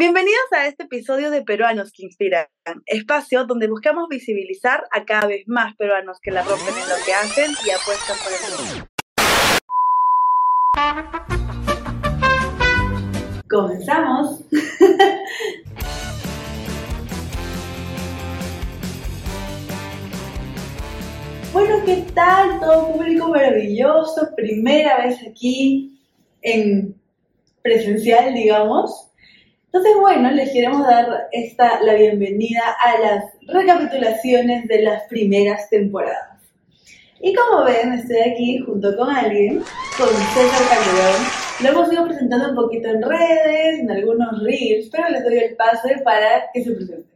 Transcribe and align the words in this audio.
Bienvenidos 0.00 0.48
a 0.52 0.66
este 0.66 0.84
episodio 0.84 1.30
de 1.30 1.42
Peruanos 1.42 1.92
que 1.92 2.06
Inspiran, 2.06 2.46
espacio 2.86 3.44
donde 3.44 3.68
buscamos 3.68 4.08
visibilizar 4.08 4.82
a 4.92 5.04
cada 5.04 5.26
vez 5.26 5.46
más 5.46 5.76
peruanos 5.76 6.16
que 6.22 6.30
la 6.30 6.42
rompen 6.42 6.68
en 6.68 6.88
lo 6.88 6.94
que 7.04 7.12
hacen 7.12 7.50
y 7.66 7.70
apuestan 7.70 8.16
por 8.24 8.32
el 8.32 8.40
mundo. 8.56 8.86
Comenzamos. 13.50 14.42
bueno, 21.52 21.84
¿qué 21.84 22.06
tal 22.14 22.58
todo 22.60 22.94
público 22.94 23.28
maravilloso? 23.28 24.30
Primera 24.34 25.04
vez 25.04 25.18
aquí 25.30 26.00
en 26.40 26.98
presencial, 27.62 28.32
digamos. 28.32 29.09
Entonces, 29.72 29.92
bueno, 30.00 30.32
les 30.32 30.50
queremos 30.50 30.84
dar 30.84 31.28
esta, 31.30 31.80
la 31.82 31.94
bienvenida 31.94 32.74
a 32.84 32.98
las 32.98 33.24
recapitulaciones 33.46 34.66
de 34.66 34.82
las 34.82 35.04
primeras 35.04 35.68
temporadas. 35.70 36.40
Y 37.20 37.32
como 37.32 37.64
ven, 37.64 37.92
estoy 37.92 38.18
aquí 38.18 38.58
junto 38.58 38.96
con 38.96 39.08
alguien, 39.08 39.62
con 39.96 40.08
César 40.08 40.68
Calderón. 40.68 41.22
Lo 41.62 41.68
hemos 41.68 41.92
ido 41.92 42.04
presentando 42.04 42.48
un 42.48 42.56
poquito 42.56 42.88
en 42.88 43.00
redes, 43.00 43.78
en 43.78 43.90
algunos 43.92 44.42
reels, 44.42 44.88
pero 44.90 45.08
les 45.08 45.22
doy 45.22 45.38
el 45.38 45.54
pase 45.54 45.98
para 46.02 46.50
que 46.52 46.64
se 46.64 46.72
presenten. 46.72 47.06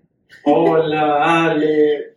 Hola, 0.45 1.47
Ale. 1.47 2.15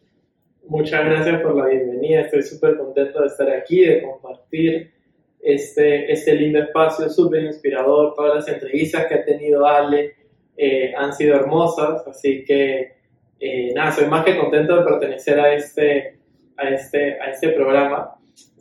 Muchas 0.67 1.03
gracias 1.03 1.41
por 1.41 1.55
la 1.55 1.65
bienvenida. 1.65 2.21
Estoy 2.21 2.43
súper 2.43 2.77
contento 2.77 3.21
de 3.21 3.27
estar 3.27 3.49
aquí, 3.49 3.83
de 3.83 4.03
compartir 4.03 4.91
este, 5.41 6.11
este 6.11 6.35
lindo 6.35 6.59
espacio, 6.59 7.09
súper 7.09 7.41
inspirador. 7.45 8.13
Todas 8.13 8.35
las 8.35 8.47
entrevistas 8.49 9.07
que 9.07 9.15
ha 9.15 9.25
tenido 9.25 9.65
Ale 9.65 10.16
eh, 10.57 10.91
han 10.97 11.13
sido 11.13 11.35
hermosas, 11.35 12.05
así 12.07 12.43
que 12.43 12.97
eh, 13.39 13.71
nada, 13.75 13.91
soy 13.91 14.07
más 14.07 14.25
que 14.25 14.37
contento 14.37 14.75
de 14.75 14.83
pertenecer 14.83 15.39
a 15.39 15.53
este, 15.53 16.17
a, 16.57 16.69
este, 16.69 17.21
a 17.21 17.29
este 17.29 17.49
programa. 17.49 18.15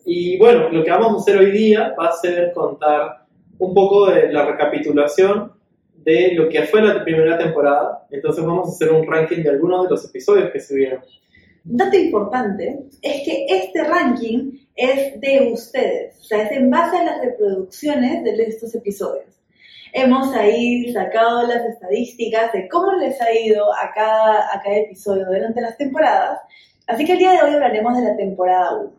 Y 0.05 0.39
bueno, 0.39 0.69
lo 0.69 0.85
que 0.85 0.91
vamos 0.91 1.15
a 1.15 1.17
hacer 1.17 1.39
hoy 1.39 1.51
día 1.51 1.95
va 1.99 2.09
a 2.09 2.13
ser 2.13 2.53
contar 2.53 3.25
un 3.59 3.75
poco 3.75 4.11
de 4.11 4.31
la 4.31 4.45
recapitulación 4.45 5.53
de 5.97 6.35
lo 6.35 6.49
que 6.49 6.63
fue 6.65 6.83
la 6.83 7.03
primera 7.03 7.39
temporada. 7.39 8.07
Entonces 8.11 8.45
vamos 8.45 8.69
a 8.69 8.73
hacer 8.73 8.93
un 8.93 9.07
ranking 9.07 9.43
de 9.43 9.51
algunos 9.51 9.85
de 9.85 9.91
los 9.91 10.05
episodios 10.05 10.51
que 10.51 10.61
se 10.61 10.77
vieron. 10.77 11.01
Dato 11.65 11.97
importante 11.97 12.79
es 13.03 13.23
que 13.25 13.47
este 13.49 13.83
ranking 13.83 14.53
es 14.77 15.19
de 15.21 15.51
ustedes, 15.53 16.17
o 16.21 16.23
sea, 16.23 16.43
es 16.43 16.53
en 16.53 16.71
base 16.71 16.99
a 16.99 17.05
las 17.05 17.25
reproducciones 17.25 18.23
de 18.23 18.43
estos 18.45 18.75
episodios 18.75 19.36
hemos 19.93 20.35
ahí 20.35 20.93
sacado 20.93 21.47
las 21.47 21.65
estadísticas 21.65 22.53
de 22.53 22.69
cómo 22.69 22.93
les 22.93 23.21
ha 23.21 23.33
ido 23.33 23.73
a 23.73 23.93
cada, 23.95 24.55
a 24.55 24.61
cada 24.63 24.77
episodio 24.77 25.27
durante 25.27 25.61
las 25.61 25.77
temporadas. 25.77 26.41
Así 26.87 27.05
que 27.05 27.13
el 27.13 27.19
día 27.19 27.33
de 27.33 27.43
hoy 27.43 27.55
hablaremos 27.55 27.97
de 27.97 28.05
la 28.05 28.17
temporada 28.17 28.77
1. 28.79 28.93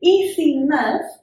Y 0.00 0.28
sin 0.34 0.66
más, 0.66 1.22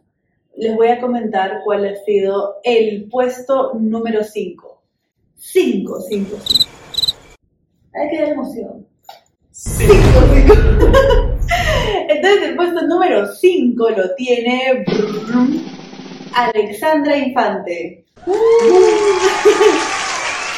les 0.56 0.75
voy 0.75 0.88
a 0.88 1.00
comentar 1.00 1.62
cuál 1.64 1.86
ha 1.86 1.95
sido 2.03 2.56
el 2.64 3.09
puesto 3.09 3.73
número 3.75 4.23
5. 4.23 4.81
5, 5.36 6.02
5, 6.02 6.38
5. 6.44 6.72
Hay 7.94 8.09
que 8.09 8.19
dar 8.19 8.30
emoción. 8.30 8.88
5, 9.52 9.94
5. 10.34 10.53
Entonces 12.09 12.44
el 12.44 12.56
puesto 12.56 12.81
número 12.88 13.28
5 13.28 13.89
lo 13.89 14.16
tiene 14.16 14.86
Alexandra 16.34 17.17
Infante. 17.17 18.06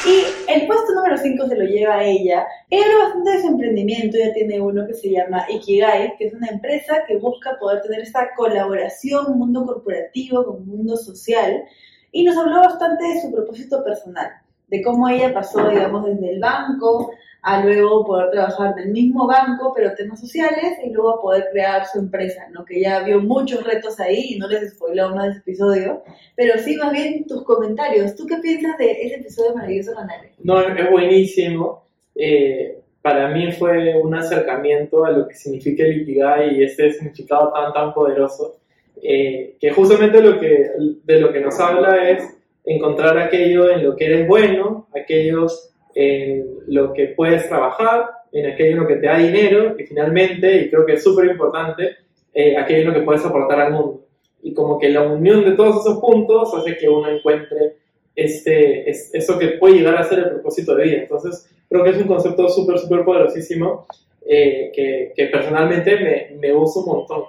y 0.05 0.51
el 0.51 0.67
puesto 0.67 0.93
número 0.95 1.17
5 1.17 1.47
se 1.47 1.55
lo 1.55 1.63
lleva 1.63 1.95
a 1.95 2.03
ella. 2.03 2.45
Ella 2.69 2.85
habla 2.85 3.05
bastante 3.05 3.31
de 3.31 3.41
su 3.41 3.47
emprendimiento, 3.47 4.17
ya 4.17 4.33
tiene 4.33 4.59
uno 4.59 4.85
que 4.85 4.93
se 4.93 5.11
llama 5.11 5.45
Ikigai, 5.49 6.17
que 6.17 6.27
es 6.27 6.33
una 6.33 6.47
empresa 6.47 7.03
que 7.07 7.17
busca 7.17 7.57
poder 7.59 7.81
tener 7.81 8.01
esta 8.01 8.33
colaboración, 8.35 9.37
mundo 9.37 9.65
corporativo 9.65 10.45
con 10.45 10.67
mundo 10.67 10.97
social, 10.97 11.63
y 12.11 12.23
nos 12.23 12.37
habló 12.37 12.59
bastante 12.59 13.05
de 13.05 13.21
su 13.21 13.31
propósito 13.31 13.83
personal, 13.83 14.29
de 14.67 14.81
cómo 14.81 15.07
ella 15.07 15.33
pasó, 15.33 15.69
digamos, 15.69 16.05
desde 16.05 16.31
el 16.31 16.39
banco 16.39 17.11
a 17.43 17.63
luego 17.63 18.05
poder 18.05 18.31
trabajar 18.31 18.73
en 18.77 18.85
el 18.85 18.91
mismo 18.93 19.27
banco, 19.27 19.73
pero 19.75 19.93
temas 19.95 20.21
sociales, 20.21 20.77
y 20.83 20.91
luego 20.91 21.21
poder 21.21 21.49
crear 21.51 21.85
su 21.85 21.99
empresa, 21.99 22.47
¿no? 22.51 22.63
Que 22.63 22.81
ya 22.81 23.03
vio 23.03 23.19
muchos 23.19 23.65
retos 23.65 23.99
ahí 23.99 24.35
y 24.35 24.39
no 24.39 24.47
les 24.47 24.71
spoiló 24.71 25.09
más 25.13 25.29
ese 25.29 25.39
episodio, 25.39 26.03
pero 26.35 26.57
sí 26.57 26.77
más 26.77 26.93
bien 26.93 27.27
tus 27.27 27.43
comentarios. 27.43 28.15
¿Tú 28.15 28.25
qué 28.25 28.37
piensas 28.37 28.77
de 28.77 28.91
ese 28.91 29.15
episodio 29.15 29.55
maravilloso 29.55 29.93
con 29.93 30.09
Ale? 30.09 30.31
No, 30.41 30.61
es 30.61 30.89
buenísimo. 30.89 31.83
Eh, 32.15 32.79
para 33.01 33.27
mí 33.27 33.51
fue 33.51 33.99
un 34.01 34.15
acercamiento 34.15 35.03
a 35.03 35.11
lo 35.11 35.27
que 35.27 35.35
significa 35.35 35.83
el 35.83 36.07
y 36.07 36.63
este 36.63 36.93
significado 36.93 37.51
tan, 37.51 37.73
tan 37.73 37.93
poderoso, 37.93 38.55
eh, 39.01 39.57
que 39.59 39.71
justamente 39.71 40.21
lo 40.21 40.39
que, 40.39 40.69
de 41.03 41.19
lo 41.19 41.33
que 41.33 41.41
nos 41.41 41.59
habla 41.59 42.09
es 42.09 42.23
encontrar 42.63 43.17
aquello 43.17 43.69
en 43.69 43.83
lo 43.83 43.97
que 43.97 44.05
eres 44.05 44.27
bueno, 44.29 44.87
aquellos 44.95 45.72
en 45.95 46.45
lo 46.67 46.93
que 46.93 47.07
puedes 47.07 47.47
trabajar, 47.47 48.09
en 48.31 48.51
aquello 48.51 48.71
en 48.71 48.79
lo 48.79 48.87
que 48.87 48.95
te 48.95 49.07
da 49.07 49.17
dinero 49.17 49.75
y 49.77 49.83
finalmente, 49.83 50.61
y 50.61 50.69
creo 50.69 50.85
que 50.85 50.93
es 50.93 51.03
súper 51.03 51.25
importante, 51.25 51.97
eh, 52.33 52.57
aquello 52.57 52.81
en 52.81 52.87
lo 52.87 52.93
que 52.93 53.01
puedes 53.01 53.25
aportar 53.25 53.59
al 53.59 53.73
mundo. 53.73 54.05
Y 54.41 54.53
como 54.53 54.79
que 54.79 54.89
la 54.89 55.03
unión 55.03 55.45
de 55.45 55.51
todos 55.51 55.81
esos 55.81 55.99
puntos 55.99 56.53
hace 56.55 56.77
que 56.77 56.89
uno 56.89 57.09
encuentre 57.09 57.77
este, 58.15 58.89
es, 58.89 59.13
eso 59.13 59.39
que 59.39 59.49
puede 59.59 59.75
llegar 59.75 59.97
a 59.97 60.03
ser 60.03 60.19
el 60.19 60.29
propósito 60.31 60.75
de 60.75 60.83
vida. 60.83 60.97
Entonces, 61.03 61.49
creo 61.69 61.83
que 61.83 61.91
es 61.91 61.97
un 61.97 62.07
concepto 62.07 62.49
súper, 62.49 62.79
súper 62.79 63.03
poderosísimo 63.03 63.85
eh, 64.25 64.71
que, 64.73 65.13
que, 65.15 65.25
personalmente 65.27 65.97
me, 65.97 66.37
me 66.39 66.51
gusta 66.51 66.79
un 66.79 66.85
montón. 66.85 67.23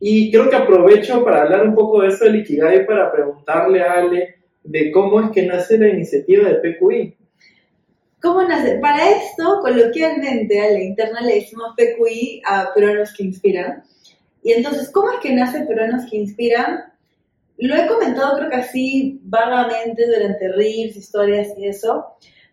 Y 0.00 0.30
creo 0.30 0.48
que 0.48 0.56
aprovecho 0.56 1.24
para 1.24 1.42
hablar 1.42 1.66
un 1.66 1.74
poco 1.74 2.02
de 2.02 2.08
eso 2.08 2.24
del 2.24 2.36
Ikigai 2.36 2.86
para 2.86 3.10
preguntarle 3.10 3.82
a 3.82 3.94
Ale 3.94 4.36
de 4.62 4.92
cómo 4.92 5.20
es 5.20 5.30
que 5.30 5.42
nace 5.42 5.78
la 5.78 5.88
iniciativa 5.88 6.48
de 6.48 6.56
PQI. 6.56 7.16
¿Cómo 8.20 8.42
nace? 8.42 8.78
Para 8.78 9.10
esto, 9.10 9.60
coloquialmente 9.60 10.60
a 10.60 10.72
la 10.72 10.82
interna 10.82 11.20
le 11.20 11.36
decimos 11.36 11.74
PQI 11.76 12.42
a 12.44 12.74
peruanos 12.74 13.12
que 13.16 13.22
inspiran. 13.22 13.84
Y 14.42 14.52
entonces, 14.52 14.90
¿cómo 14.90 15.12
es 15.12 15.20
que 15.20 15.32
nace 15.32 15.60
peruanos 15.60 16.10
que 16.10 16.16
inspiran? 16.16 16.92
Lo 17.58 17.76
he 17.76 17.86
comentado 17.86 18.36
creo 18.36 18.50
que 18.50 18.56
así 18.56 19.20
vagamente 19.22 20.06
durante 20.06 20.52
reels, 20.52 20.96
historias 20.96 21.48
y 21.56 21.66
eso, 21.66 22.06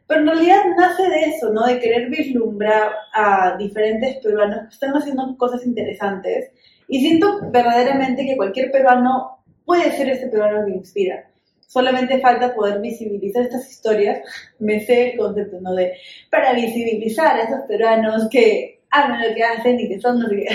pero 0.08 0.22
en 0.22 0.28
realidad 0.28 0.64
nace 0.78 1.04
de 1.04 1.22
eso, 1.30 1.52
¿no? 1.52 1.66
De 1.66 1.80
querer 1.80 2.10
vislumbrar 2.10 2.92
a 3.14 3.56
diferentes 3.58 4.18
peruanos 4.18 4.68
que 4.68 4.74
están 4.74 4.96
haciendo 4.96 5.36
cosas 5.38 5.66
interesantes. 5.66 6.52
Y 6.88 7.00
siento 7.00 7.40
verdaderamente 7.52 8.26
que 8.26 8.38
cualquier 8.38 8.72
peruano 8.72 9.44
puede 9.66 9.92
ser 9.92 10.10
ese 10.10 10.28
peruano 10.28 10.66
que 10.66 10.74
inspira. 10.74 11.28
Solamente 11.68 12.20
falta 12.20 12.54
poder 12.56 12.80
visibilizar 12.80 13.44
estas 13.44 13.70
historias. 13.70 14.20
Me 14.60 14.80
sé 14.86 15.12
el 15.12 15.18
concepto, 15.18 15.60
¿no? 15.62 15.74
De 15.74 15.94
para 16.30 16.54
visibilizar 16.54 17.36
a 17.36 17.44
esos 17.44 17.62
peruanos 17.68 18.28
que 18.30 18.82
hagan 18.92 19.22
lo 19.22 19.36
que 19.36 19.44
hacen 19.44 19.80
y 19.80 19.90
que 19.90 20.00
son 20.00 20.22
los 20.22 20.30
que. 20.30 20.46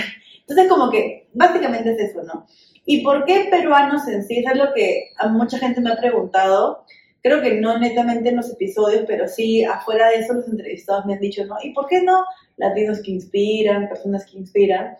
Entonces, 0.41 0.67
como 0.67 0.89
que 0.89 1.27
básicamente 1.33 1.91
es 1.91 2.09
eso, 2.09 2.23
¿no? 2.23 2.45
¿Y 2.85 3.03
por 3.03 3.25
qué 3.25 3.47
peruanos 3.49 4.07
en 4.07 4.23
sí? 4.23 4.39
es 4.39 4.57
lo 4.57 4.73
que 4.73 5.09
a 5.17 5.27
mucha 5.27 5.57
gente 5.59 5.81
me 5.81 5.91
ha 5.91 5.97
preguntado. 5.97 6.85
Creo 7.21 7.41
que 7.41 7.53
no 7.61 7.77
netamente 7.77 8.29
en 8.29 8.37
los 8.37 8.51
episodios, 8.51 9.03
pero 9.07 9.27
sí 9.27 9.63
afuera 9.63 10.09
de 10.09 10.17
eso 10.17 10.33
los 10.33 10.47
entrevistados 10.47 11.05
me 11.05 11.13
han 11.13 11.19
dicho, 11.19 11.45
¿no? 11.45 11.55
¿Y 11.61 11.71
por 11.71 11.87
qué 11.87 12.01
no 12.01 12.23
latinos 12.57 13.01
que 13.03 13.11
inspiran, 13.11 13.87
personas 13.87 14.25
que 14.25 14.39
inspiran? 14.39 14.97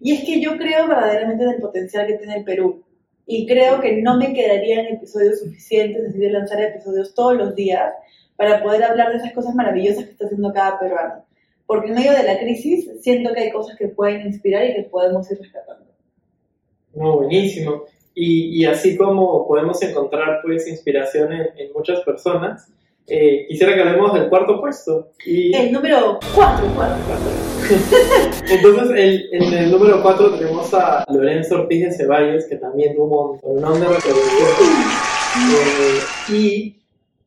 Y 0.00 0.14
es 0.14 0.24
que 0.24 0.40
yo 0.40 0.56
creo 0.58 0.88
verdaderamente 0.88 1.44
en 1.44 1.50
el 1.50 1.60
potencial 1.60 2.06
que 2.08 2.14
tiene 2.14 2.38
el 2.38 2.44
Perú 2.44 2.84
y 3.26 3.46
creo 3.46 3.80
que 3.80 4.02
no 4.02 4.16
me 4.16 4.32
quedarían 4.32 4.86
episodios 4.86 5.40
suficientes, 5.40 6.02
decidí 6.04 6.28
lanzar 6.30 6.60
episodios 6.60 7.14
todos 7.14 7.36
los 7.36 7.54
días 7.54 7.92
para 8.36 8.62
poder 8.62 8.82
hablar 8.82 9.10
de 9.10 9.18
esas 9.18 9.32
cosas 9.32 9.54
maravillosas 9.54 10.04
que 10.04 10.10
está 10.12 10.24
haciendo 10.26 10.52
cada 10.52 10.78
peruano. 10.78 11.24
Porque 11.66 11.88
en 11.88 11.94
medio 11.94 12.12
de 12.12 12.24
la 12.24 12.38
crisis 12.38 12.88
siento 13.00 13.32
que 13.32 13.40
hay 13.40 13.50
cosas 13.52 13.76
que 13.76 13.88
pueden 13.88 14.26
inspirar 14.26 14.64
y 14.64 14.74
que 14.74 14.82
podemos 14.84 15.30
ir 15.30 15.38
rescatando. 15.38 15.86
No, 16.94 17.18
buenísimo. 17.18 17.84
Y, 18.14 18.60
y 18.60 18.64
así 18.64 18.96
como 18.96 19.46
podemos 19.46 19.80
encontrar 19.82 20.40
pues 20.42 20.66
inspiración 20.66 21.32
en, 21.32 21.46
en 21.56 21.72
muchas 21.72 22.00
personas, 22.00 22.72
eh, 23.10 23.46
quisiera 23.48 23.74
que 23.74 23.82
hablemos 23.82 24.14
del 24.14 24.28
cuarto 24.28 24.60
puesto. 24.60 25.08
Y... 25.26 25.54
El 25.54 25.72
número 25.72 26.20
4, 26.34 26.72
4, 26.76 26.96
4. 27.06 28.54
Entonces, 28.56 28.90
el, 28.96 29.28
en 29.32 29.52
el 29.52 29.70
número 29.72 30.00
4 30.00 30.38
tenemos 30.38 30.72
a 30.74 31.04
Lorenzo 31.12 31.56
Ortiz 31.56 31.84
de 31.86 31.92
Ceballos, 31.92 32.44
que 32.44 32.56
también 32.56 32.94
tuvo 32.94 33.38
un 33.42 33.60
nombre 33.60 33.88
de 33.88 33.96
eh, 35.36 36.00
y 36.28 36.76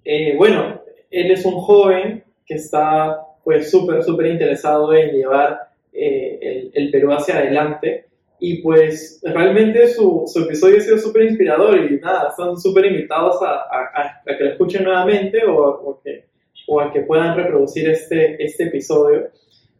eh, 0.06 0.35
bueno, 0.38 0.81
él 1.12 1.31
es 1.31 1.45
un 1.45 1.53
joven 1.53 2.24
que 2.45 2.56
está 2.56 3.19
pues 3.44 3.69
súper, 3.69 4.03
súper 4.03 4.27
interesado 4.27 4.94
en 4.94 5.12
llevar 5.12 5.69
eh, 5.91 6.39
el, 6.41 6.71
el 6.74 6.91
Perú 6.91 7.12
hacia 7.12 7.38
adelante 7.38 8.06
y 8.39 8.62
pues 8.62 9.21
realmente 9.24 9.88
su, 9.89 10.24
su 10.25 10.44
episodio 10.44 10.77
ha 10.77 10.81
sido 10.81 10.97
súper 10.97 11.24
inspirador 11.24 11.77
y 11.80 12.00
nada, 12.00 12.30
están 12.30 12.57
súper 12.57 12.85
invitados 12.85 13.41
a, 13.41 13.51
a, 13.51 14.21
a, 14.25 14.38
que 14.38 14.44
lo 14.44 14.51
escuchen 14.51 14.83
nuevamente 14.83 15.45
o, 15.45 15.56
o, 15.56 16.01
que, 16.01 16.27
o 16.68 16.81
a 16.81 16.91
que 16.91 17.01
puedan 17.01 17.35
reproducir 17.35 17.89
este, 17.89 18.44
este 18.44 18.65
episodio. 18.65 19.30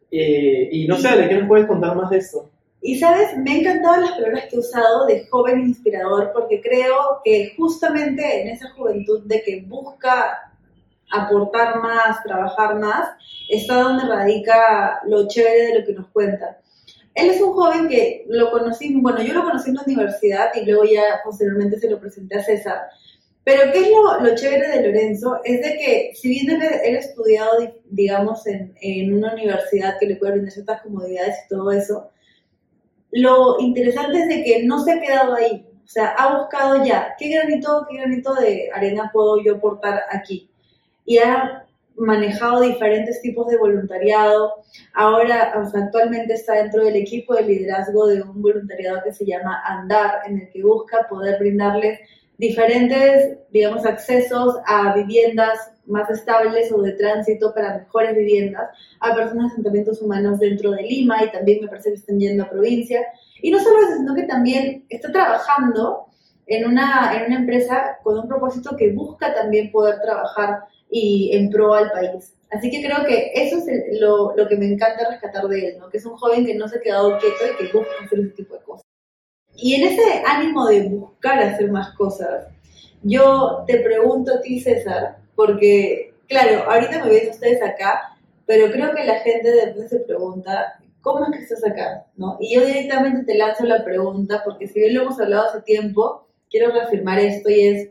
Eh, 0.09 0.69
y 0.71 0.88
no 0.88 0.95
sé, 0.97 1.17
¿de 1.17 1.27
qué 1.27 1.35
nos 1.35 1.47
puedes 1.47 1.67
contar 1.67 1.95
más 1.95 2.09
de 2.09 2.17
esto? 2.19 2.50
Y 2.81 2.97
sabes, 3.00 3.38
me 3.38 3.51
han 3.51 3.57
encantado 3.61 4.01
las 4.01 4.11
palabras 4.11 4.45
que 4.50 4.57
he 4.57 4.59
usado 4.59 5.06
de 5.06 5.25
joven 5.27 5.61
inspirador 5.61 6.31
porque 6.33 6.61
creo 6.61 7.21
que 7.23 7.53
justamente 7.57 8.41
en 8.41 8.49
esa 8.49 8.69
juventud 8.71 9.23
de 9.25 9.41
que 9.41 9.61
busca 9.61 10.53
aportar 11.11 11.81
más, 11.81 12.21
trabajar 12.23 12.79
más, 12.79 13.09
está 13.49 13.81
donde 13.81 14.06
radica 14.06 14.99
lo 15.07 15.27
chévere 15.27 15.67
de 15.67 15.79
lo 15.79 15.85
que 15.85 15.94
nos 15.94 16.07
cuenta. 16.09 16.59
Él 17.15 17.30
es 17.30 17.42
un 17.42 17.54
joven 17.54 17.88
que 17.88 18.25
lo 18.27 18.51
conocí, 18.51 18.95
bueno, 18.95 19.21
yo 19.21 19.33
lo 19.33 19.44
conocí 19.44 19.69
en 19.69 19.75
la 19.75 19.83
universidad 19.86 20.50
y 20.56 20.65
luego 20.65 20.83
ya 20.86 21.04
posteriormente 21.24 21.80
se 21.80 21.89
lo 21.89 22.00
presenté 22.00 22.38
a 22.38 22.44
César. 22.44 22.81
Pero 23.44 23.71
¿qué 23.71 23.80
es 23.81 23.89
lo, 23.89 24.21
lo 24.21 24.36
chévere 24.36 24.68
de 24.69 24.88
Lorenzo? 24.88 25.39
Es 25.44 25.62
de 25.62 25.77
que 25.77 26.12
si 26.15 26.30
bien 26.30 26.50
él, 26.50 26.62
él 26.83 26.95
estudiado, 26.95 27.51
digamos, 27.86 28.48
en, 28.48 28.74
en, 28.81 29.13
una 29.13 29.33
universidad 29.33 29.98
que 30.00 30.07
le 30.07 30.15
puede 30.15 30.33
brindar 30.33 30.54
ciertas 30.54 30.81
comodidades 30.81 31.36
y 31.45 31.50
todo 31.50 31.71
eso, 31.71 32.10
lo 33.12 33.59
interesante 33.59 34.19
es 34.19 34.27
de 34.30 34.44
que 34.44 34.63
no 34.63 34.83
se 34.83 34.94
ha 34.94 35.01
quedado 35.01 35.36
ahí. 35.36 35.68
O 35.83 35.88
sea, 35.88 36.16
ha 36.18 36.38
buscado 36.38 36.83
ya, 36.86 37.16
¿qué 37.19 37.30
granito, 37.30 37.86
qué 37.89 37.98
granito 37.98 38.33
de 38.36 38.69
arena 38.74 39.12
puedo 39.13 39.44
yo 39.44 39.56
aportar 39.56 40.01
aquí? 40.09 40.50
Y 41.06 41.18
ha 41.18 41.66
manejado 41.98 42.62
diferentes 42.62 43.22
tipos 43.22 43.48
de 43.48 43.57
voluntariado. 43.57 44.54
Ahora, 44.94 45.54
o 45.57 45.69
sea, 45.69 45.86
actualmente 45.86 46.34
está 46.34 46.56
dentro 46.56 46.84
del 46.84 46.95
equipo 46.95 47.36
de 47.36 47.44
liderazgo 47.44 48.07
de 48.07 48.22
un 48.22 48.42
voluntariado 48.42 49.01
que 49.04 49.13
se 49.13 49.25
llama 49.25 49.62
Andar, 49.66 50.22
en 50.28 50.40
el 50.42 50.50
que 50.50 50.63
busca 50.63 51.07
poder 51.10 51.40
brindarles 51.40 52.00
diferentes, 52.38 53.38
digamos, 53.51 53.86
accesos 53.86 54.56
a 54.66 54.94
viviendas 54.95 55.72
más 55.86 56.10
estables 56.10 56.72
o 56.72 56.81
de 56.81 56.94
tránsito 56.94 57.54
para 57.54 57.78
mejores 57.78 58.16
viviendas 58.16 58.69
a 59.00 59.13
personas 59.13 59.48
de 59.48 59.54
asentamientos 59.54 60.01
humanos 60.01 60.40
dentro 60.40 60.72
de 60.72 60.81
Lima 60.81 61.24
y 61.24 61.31
también 61.31 61.60
me 61.62 61.68
parece 61.68 61.90
que 61.90 61.95
están 61.95 62.19
yendo 62.19 62.44
a 62.44 62.50
provincia. 62.50 63.01
Y 63.42 63.51
no 63.51 63.60
solo 63.60 63.80
eso, 63.80 63.98
sino 63.98 64.16
que 64.16 64.24
también 64.24 64.86
está 64.90 65.12
trabajando 65.12 66.07
en 66.45 66.66
una, 66.68 67.13
en 67.16 67.25
una 67.28 67.40
empresa 67.40 67.98
con 68.04 68.18
un 68.18 68.28
propósito 68.28 68.75
que 68.75 68.92
busca 68.92 69.34
también 69.34 69.72
poder 69.72 70.00
trabajar 70.01 70.63
y 70.94 71.36
en 71.36 71.50
pro 71.50 71.74
al 71.74 71.92
país. 71.92 72.36
Así 72.51 72.69
que 72.69 72.86
creo 72.86 73.04
que 73.07 73.31
eso 73.34 73.57
es 73.57 74.00
lo, 74.00 74.36
lo, 74.36 74.48
que 74.48 74.56
me 74.56 74.68
encanta 74.68 75.10
rescatar 75.10 75.48
de 75.48 75.69
él, 75.69 75.78
¿no? 75.80 75.90
que 75.90 75.98
es 75.98 76.06
un 76.06 76.16
joven 76.16 76.45
que 76.45 76.54
no 76.54 76.68
se 76.68 76.78
ha 76.78 76.81
quedado 76.81 77.18
quieto 77.18 77.36
y 77.45 77.57
que 77.57 77.75
busca 77.75 77.92
hacer 78.06 78.19
ese 78.19 78.30
tipo 78.30 78.54
de 78.54 78.62
cosas. 78.62 78.86
Y 79.56 79.74
en 79.74 79.88
ese 79.88 80.24
ánimo 80.24 80.68
de 80.68 80.88
buscar 80.90 81.40
hacer 81.40 81.72
más 81.72 81.95
cosas, 81.95 82.45
yo 83.01 83.63
te 83.66 83.80
pregunto 83.80 84.36
a 84.36 84.42
ti, 84.42 84.60
César, 84.60 85.18
porque, 85.36 86.13
claro, 86.28 86.69
ahorita 86.69 87.04
me 87.04 87.10
ven 87.10 87.30
ustedes 87.31 87.62
acá, 87.63 88.16
pero 88.45 88.72
creo 88.72 88.94
que 88.94 89.04
la 89.04 89.19
gente 89.22 89.50
de 89.50 89.90
se 89.90 90.00
pregunta, 90.01 90.80
¿cómo 91.01 91.25
es 91.25 91.31
que 91.31 91.44
estás 91.44 91.66
acá? 91.66 92.06
¿No? 92.18 92.38
Y 92.40 92.54
yo 92.54 92.63
directamente 92.63 93.24
te 93.24 93.38
lanzo 93.38 93.66
la 93.66 93.84
pregunta, 93.84 94.44
porque 94.45 94.68
si 94.68 94.80
bien 94.80 94.94
lo 94.94 95.01
hemos 95.04 95.19
hablado 95.19 95.50
hace 95.50 95.62
tiempo, 95.62 96.28
quiero 96.51 96.72
reafirmar 96.72 97.18
esto 97.18 97.50
y 97.50 97.68
es, 97.68 97.90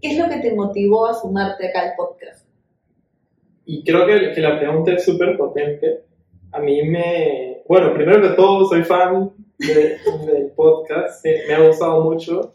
¿qué 0.00 0.12
es 0.12 0.18
lo 0.18 0.28
que 0.28 0.38
te 0.38 0.54
motivó 0.54 1.06
a 1.06 1.14
sumarte 1.14 1.68
acá 1.68 1.80
al 1.82 1.96
podcast? 1.96 2.46
Y 3.64 3.82
creo 3.84 4.06
que, 4.06 4.32
que 4.32 4.40
la 4.40 4.58
pregunta 4.58 4.92
es 4.92 5.04
súper 5.04 5.36
potente. 5.36 6.04
A 6.52 6.60
mí 6.60 6.82
me... 6.82 7.62
Bueno, 7.68 7.92
primero 7.94 8.22
que 8.22 8.36
todo, 8.36 8.66
soy 8.68 8.84
fan 8.84 9.32
del 9.58 10.52
podcast, 10.54 11.24
me 11.24 11.54
ha 11.54 11.66
gustado 11.66 12.02
mucho. 12.02 12.54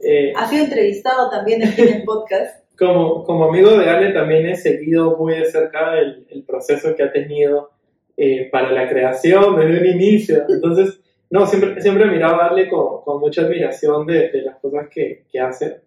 Eh, 0.00 0.32
ha 0.36 0.48
sido 0.48 0.64
entrevistado 0.64 1.30
también 1.30 1.62
en 1.62 1.74
el 1.78 2.04
podcast. 2.04 2.64
Como, 2.78 3.24
como 3.24 3.46
amigo 3.46 3.70
de 3.70 3.88
Ale 3.88 4.12
también 4.12 4.46
he 4.46 4.56
seguido 4.56 5.16
muy 5.16 5.34
de 5.34 5.46
cerca 5.46 5.98
el, 5.98 6.26
el 6.30 6.42
proceso 6.44 6.94
que 6.94 7.02
ha 7.02 7.12
tenido 7.12 7.70
eh, 8.16 8.48
para 8.50 8.70
la 8.70 8.88
creación 8.88 9.56
desde 9.56 9.80
un 9.80 9.86
inicio. 9.86 10.44
Entonces, 10.48 11.00
no, 11.30 11.46
siempre, 11.46 11.80
siempre 11.80 12.04
he 12.04 12.10
mirado 12.10 12.40
a 12.40 12.48
Ale 12.48 12.68
con, 12.68 13.02
con 13.02 13.20
mucha 13.20 13.42
admiración 13.42 14.06
de, 14.06 14.30
de, 14.30 14.42
las 14.42 14.56
cosas 14.56 14.88
que, 14.88 15.24
que 15.30 15.40
hace. 15.40 15.80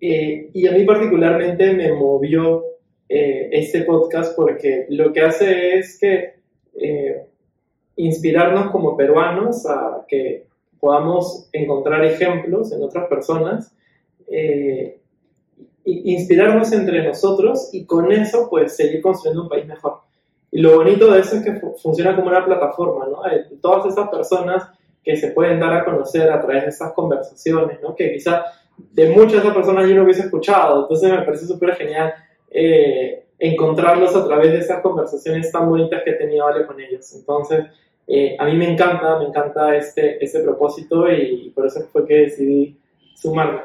Eh, 0.00 0.50
y 0.52 0.66
a 0.66 0.72
mí 0.72 0.84
particularmente 0.84 1.72
me 1.72 1.92
movió 1.92 2.64
este 3.10 3.84
podcast 3.84 4.36
porque 4.36 4.84
lo 4.90 5.14
que 5.14 5.22
hace 5.22 5.78
es 5.78 5.98
que 5.98 6.34
eh, 6.80 7.26
inspirarnos 7.96 8.70
como 8.70 8.96
peruanos 8.96 9.66
a 9.66 10.04
que 10.06 10.46
podamos 10.78 11.48
encontrar 11.52 12.04
ejemplos 12.04 12.70
en 12.70 12.82
otras 12.84 13.08
personas, 13.08 13.74
eh, 14.28 15.00
inspirarnos 15.84 16.70
entre 16.72 17.02
nosotros 17.02 17.70
y 17.72 17.84
con 17.86 18.12
eso 18.12 18.48
pues 18.48 18.76
seguir 18.76 19.02
construyendo 19.02 19.42
un 19.42 19.48
país 19.48 19.66
mejor. 19.66 20.02
Y 20.52 20.60
lo 20.60 20.76
bonito 20.76 21.10
de 21.10 21.20
eso 21.20 21.36
es 21.36 21.42
que 21.42 21.60
funciona 21.82 22.14
como 22.14 22.28
una 22.28 22.44
plataforma, 22.44 23.06
¿no? 23.06 23.22
todas 23.60 23.92
esas 23.92 24.08
personas 24.08 24.68
que 25.02 25.16
se 25.16 25.32
pueden 25.32 25.58
dar 25.58 25.72
a 25.74 25.84
conocer 25.84 26.30
a 26.30 26.40
través 26.40 26.62
de 26.62 26.68
esas 26.68 26.92
conversaciones, 26.92 27.80
¿no? 27.82 27.96
Que 27.96 28.12
quizá 28.12 28.44
de 28.92 29.10
muchas 29.10 29.42
de 29.44 29.50
personas 29.50 29.88
yo 29.88 29.94
no 29.94 30.04
hubiese 30.04 30.22
escuchado, 30.22 30.82
entonces 30.82 31.10
me 31.10 31.22
parece 31.22 31.46
súper 31.46 31.74
genial 31.76 32.14
eh, 32.50 33.24
encontrarlos 33.38 34.14
a 34.16 34.26
través 34.26 34.52
de 34.52 34.58
esas 34.58 34.80
conversaciones 34.80 35.52
tan 35.52 35.68
bonitas 35.68 36.02
que 36.04 36.10
he 36.10 36.14
tenido 36.14 36.46
con 36.66 36.80
ellos. 36.80 37.12
Entonces, 37.14 37.66
eh, 38.06 38.36
a 38.38 38.44
mí 38.46 38.56
me 38.56 38.72
encanta, 38.72 39.18
me 39.18 39.26
encanta 39.26 39.76
este, 39.76 40.22
este 40.24 40.40
propósito 40.40 41.10
y 41.12 41.50
por 41.54 41.66
eso 41.66 41.80
fue 41.92 42.06
que 42.06 42.14
decidí 42.14 42.78
sumarme. 43.14 43.60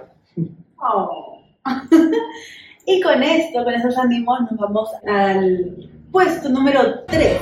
Oh. 0.77 1.41
y 2.85 3.01
con 3.01 3.23
esto, 3.23 3.63
con 3.63 3.73
esos 3.73 3.97
ánimos, 3.97 4.39
nos 4.51 4.59
vamos 4.59 4.89
al 5.07 5.89
puesto 6.11 6.49
número 6.49 7.03
3. 7.07 7.37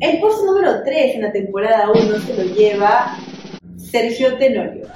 El 0.00 0.20
puesto 0.20 0.44
número 0.44 0.82
3 0.84 1.14
en 1.14 1.22
la 1.22 1.32
temporada 1.32 1.90
1 1.90 2.18
se 2.18 2.36
lo 2.36 2.54
lleva 2.54 3.16
Sergio 3.76 4.36
Tenorio. 4.36 4.86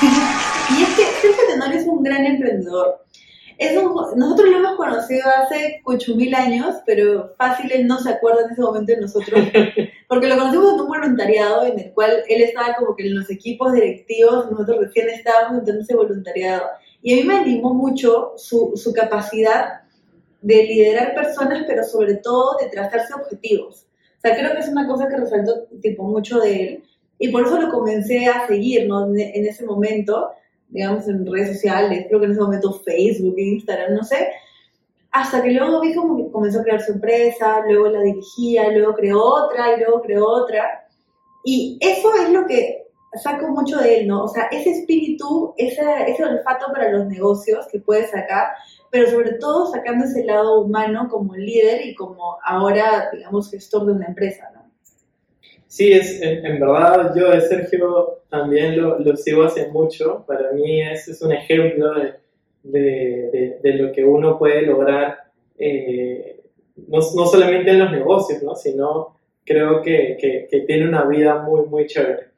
y 0.78 0.82
es 0.82 0.88
que 0.96 1.04
Sergio 1.20 1.42
Tenorio 1.48 1.78
es 1.78 1.86
un 1.86 2.02
gran 2.02 2.24
emprendedor 2.24 3.00
nosotros 4.16 4.48
lo 4.48 4.56
hemos 4.56 4.76
conocido 4.76 5.22
hace 5.28 5.82
ocho 5.84 6.16
mil 6.16 6.34
años, 6.34 6.76
pero 6.86 7.34
fácil 7.36 7.70
él 7.72 7.86
no 7.86 7.98
se 7.98 8.10
acuerda 8.10 8.44
en 8.44 8.52
ese 8.52 8.62
momento 8.62 8.92
de 8.92 9.00
nosotros, 9.00 9.40
porque 10.08 10.28
lo 10.28 10.38
conocimos 10.38 10.74
en 10.74 10.80
un 10.80 10.88
voluntariado 10.88 11.66
en 11.66 11.78
el 11.78 11.92
cual 11.92 12.22
él 12.28 12.42
estaba 12.42 12.74
como 12.76 12.96
que 12.96 13.06
en 13.06 13.16
los 13.16 13.30
equipos 13.30 13.72
directivos, 13.72 14.50
nosotros 14.50 14.78
recién 14.80 15.10
estábamos 15.10 15.68
en 15.68 15.80
ese 15.80 15.94
voluntariado. 15.94 16.62
Y 17.02 17.12
a 17.12 17.16
mí 17.16 17.24
me 17.24 17.36
animó 17.36 17.74
mucho 17.74 18.32
su, 18.36 18.72
su 18.76 18.92
capacidad 18.92 19.82
de 20.40 20.64
liderar 20.64 21.14
personas, 21.14 21.64
pero 21.66 21.84
sobre 21.84 22.14
todo 22.14 22.56
de 22.60 22.68
trazarse 22.68 23.12
objetivos. 23.14 23.86
O 24.16 24.20
sea, 24.20 24.36
creo 24.36 24.52
que 24.52 24.60
es 24.60 24.68
una 24.68 24.86
cosa 24.86 25.08
que 25.08 25.16
resaltó 25.16 25.66
tipo 25.82 26.04
mucho 26.04 26.40
de 26.40 26.62
él 26.62 26.84
y 27.20 27.28
por 27.28 27.46
eso 27.46 27.60
lo 27.60 27.70
comencé 27.70 28.26
a 28.26 28.48
seguir 28.48 28.88
¿no? 28.88 29.06
en 29.06 29.46
ese 29.46 29.64
momento 29.64 30.30
digamos, 30.70 31.08
en 31.08 31.26
redes 31.26 31.54
sociales, 31.54 32.06
creo 32.08 32.20
que 32.20 32.26
en 32.26 32.32
ese 32.32 32.40
momento 32.40 32.80
Facebook, 32.84 33.34
Instagram, 33.36 33.94
no 33.94 34.04
sé, 34.04 34.30
hasta 35.10 35.42
que 35.42 35.50
luego 35.50 35.80
vi 35.80 35.92
que 35.92 36.30
comenzó 36.30 36.60
a 36.60 36.62
crear 36.62 36.80
su 36.80 36.92
empresa, 36.92 37.62
luego 37.66 37.88
la 37.88 38.02
dirigía, 38.02 38.70
luego 38.70 38.94
creó 38.94 39.22
otra 39.22 39.74
y 39.74 39.80
luego 39.80 40.00
creó 40.02 40.26
otra. 40.26 40.86
Y 41.44 41.78
eso 41.80 42.14
es 42.14 42.30
lo 42.30 42.46
que 42.46 42.86
saco 43.20 43.48
mucho 43.48 43.78
de 43.78 44.00
él, 44.00 44.06
¿no? 44.06 44.24
O 44.24 44.28
sea, 44.28 44.44
ese 44.52 44.70
espíritu, 44.70 45.52
ese, 45.56 45.82
ese 46.06 46.24
olfato 46.24 46.66
para 46.72 46.92
los 46.92 47.06
negocios 47.06 47.66
que 47.72 47.80
puede 47.80 48.06
sacar, 48.06 48.50
pero 48.90 49.10
sobre 49.10 49.32
todo 49.34 49.66
sacando 49.72 50.04
ese 50.04 50.24
lado 50.24 50.60
humano 50.60 51.08
como 51.10 51.34
líder 51.34 51.84
y 51.86 51.94
como 51.96 52.38
ahora, 52.44 53.10
digamos, 53.12 53.50
gestor 53.50 53.86
de 53.86 53.92
una 53.94 54.06
empresa, 54.06 54.48
¿no? 54.54 54.59
Sí, 55.70 55.92
es, 55.92 56.20
en, 56.20 56.58
verdad 56.58 57.14
yo 57.14 57.30
de 57.30 57.42
Sergio 57.42 58.22
también 58.28 58.76
lo, 58.76 59.16
sigo 59.16 59.44
hace 59.44 59.68
mucho. 59.68 60.24
Para 60.26 60.50
mí 60.50 60.82
ese 60.82 61.12
es 61.12 61.22
un 61.22 61.30
ejemplo 61.30 61.94
de, 61.94 62.14
de, 62.64 63.58
de, 63.62 63.74
lo 63.74 63.92
que 63.92 64.04
uno 64.04 64.36
puede 64.36 64.62
lograr, 64.62 65.16
eh, 65.56 66.40
no, 66.88 66.98
no, 66.98 67.24
solamente 67.24 67.70
en 67.70 67.78
los 67.78 67.92
negocios, 67.92 68.42
¿no? 68.42 68.56
sino 68.56 69.16
creo 69.44 69.80
que, 69.80 70.16
que, 70.50 70.60
tiene 70.62 70.88
una 70.88 71.04
vida 71.04 71.40
muy, 71.40 71.64
muy 71.66 71.86
chévere. 71.86 72.30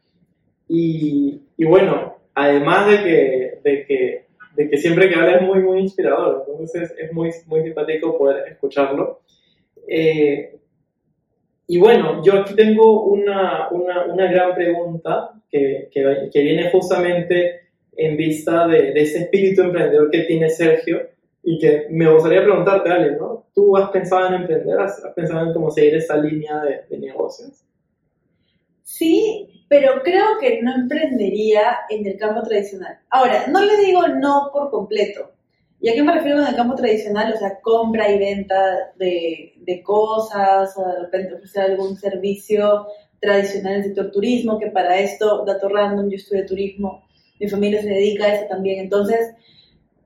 Y, 0.68 1.40
y 1.56 1.64
bueno, 1.64 2.18
además 2.34 2.90
de 2.90 2.96
que, 3.02 3.60
de 3.64 3.86
que, 3.86 4.26
de 4.56 4.68
que 4.68 4.76
siempre 4.76 5.08
que 5.08 5.14
habla 5.14 5.36
es 5.36 5.42
muy, 5.42 5.60
muy 5.60 5.78
inspirador, 5.78 6.44
entonces 6.46 6.90
es, 6.90 6.98
es 6.98 7.12
muy, 7.14 7.30
muy 7.46 7.62
simpático 7.62 8.18
poder 8.18 8.46
escucharlo. 8.48 9.22
Eh, 9.88 10.58
y 11.72 11.78
bueno, 11.78 12.22
yo 12.22 12.34
aquí 12.34 12.54
tengo 12.54 13.04
una, 13.04 13.70
una, 13.70 14.04
una 14.04 14.30
gran 14.30 14.54
pregunta 14.54 15.32
que, 15.48 15.88
que, 15.90 16.40
viene 16.42 16.70
justamente 16.70 17.70
en 17.96 18.14
vista 18.14 18.66
de, 18.66 18.92
ese 18.92 19.20
espíritu 19.20 19.62
emprendedor 19.62 20.10
que 20.10 20.24
tiene 20.24 20.50
Sergio 20.50 21.00
y 21.42 21.58
que 21.58 21.86
me 21.88 22.12
gustaría 22.12 22.44
preguntarte, 22.44 22.90
Ale, 22.90 23.12
¿no? 23.12 23.46
¿Tú 23.54 23.74
has 23.74 23.88
pensado 23.88 24.26
en 24.26 24.42
emprender? 24.42 24.78
¿Has, 24.80 25.02
has 25.02 25.14
pensado 25.14 25.46
en 25.46 25.54
cómo 25.54 25.70
seguir 25.70 25.94
esa 25.94 26.18
línea 26.18 26.60
de, 26.62 26.82
de 26.90 26.98
negocios? 26.98 27.64
Sí, 28.82 29.64
pero 29.66 30.02
creo 30.02 30.38
que 30.38 30.60
no 30.60 30.74
emprendería 30.74 31.78
en 31.88 32.06
el 32.06 32.18
campo 32.18 32.42
tradicional. 32.42 32.98
Ahora, 33.08 33.46
no 33.46 33.64
le 33.64 33.78
digo 33.78 34.08
no 34.08 34.50
por 34.52 34.70
completo. 34.70 35.31
¿Y 35.82 35.88
a 35.88 35.94
qué 35.94 36.02
me 36.04 36.14
refiero 36.14 36.38
con 36.38 36.46
el 36.46 36.54
campo 36.54 36.76
tradicional? 36.76 37.32
O 37.34 37.36
sea, 37.36 37.60
compra 37.60 38.08
y 38.08 38.16
venta 38.16 38.92
de, 38.96 39.54
de 39.56 39.82
cosas, 39.82 40.72
o 40.78 40.86
de 40.86 41.00
repente 41.00 41.34
ofrecer 41.34 41.72
algún 41.72 41.96
servicio 41.96 42.86
tradicional 43.18 43.72
en 43.72 43.78
el 43.78 43.84
sector 43.86 44.12
turismo, 44.12 44.60
que 44.60 44.70
para 44.70 44.96
esto, 45.00 45.44
dato 45.44 45.68
random, 45.68 46.08
yo 46.08 46.16
estudio 46.16 46.46
turismo, 46.46 47.04
mi 47.40 47.48
familia 47.48 47.82
se 47.82 47.88
dedica 47.88 48.26
a 48.26 48.34
eso 48.34 48.46
también. 48.48 48.78
Entonces, 48.78 49.34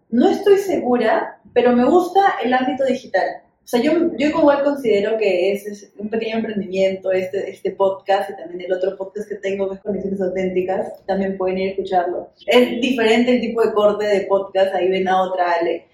no 0.09 0.30
estoy 0.30 0.56
segura, 0.56 1.42
pero 1.52 1.76
me 1.76 1.85
gusta 1.85 2.37
el 2.42 2.54
ámbito 2.54 2.87
digital. 2.87 3.42
O 3.66 3.68
sea, 3.68 3.82
yo, 3.82 3.90
yo 4.16 4.28
igual 4.28 4.62
considero 4.62 5.18
que 5.18 5.50
es, 5.50 5.92
un 5.99 6.08
pequeño 6.08 6.37
emprendimiento 6.37 7.11
este, 7.11 7.50
este 7.50 7.73
podcast 7.73 8.30
y 8.30 8.37
también 8.37 8.61
el 8.61 8.73
otro 8.73 8.96
podcast 8.96 9.28
que 9.28 9.35
tengo, 9.35 9.68
que 9.68 9.75
es 9.75 9.80
Conexiones 9.80 10.20
Auténticas, 10.20 11.04
también 11.04 11.37
pueden 11.37 11.58
ir 11.58 11.66
a 11.66 11.70
escucharlo. 11.73 12.30
Es 12.46 12.80
diferente 12.80 13.35
el 13.35 13.40
tipo 13.40 13.61
de 13.66 13.73
corte 13.73 14.06
de 14.06 14.20
podcast, 14.28 14.73
ahí 14.73 14.88
ven 14.88 15.08
a 15.08 15.20
otra 15.20 15.54
Ale. 15.54 15.88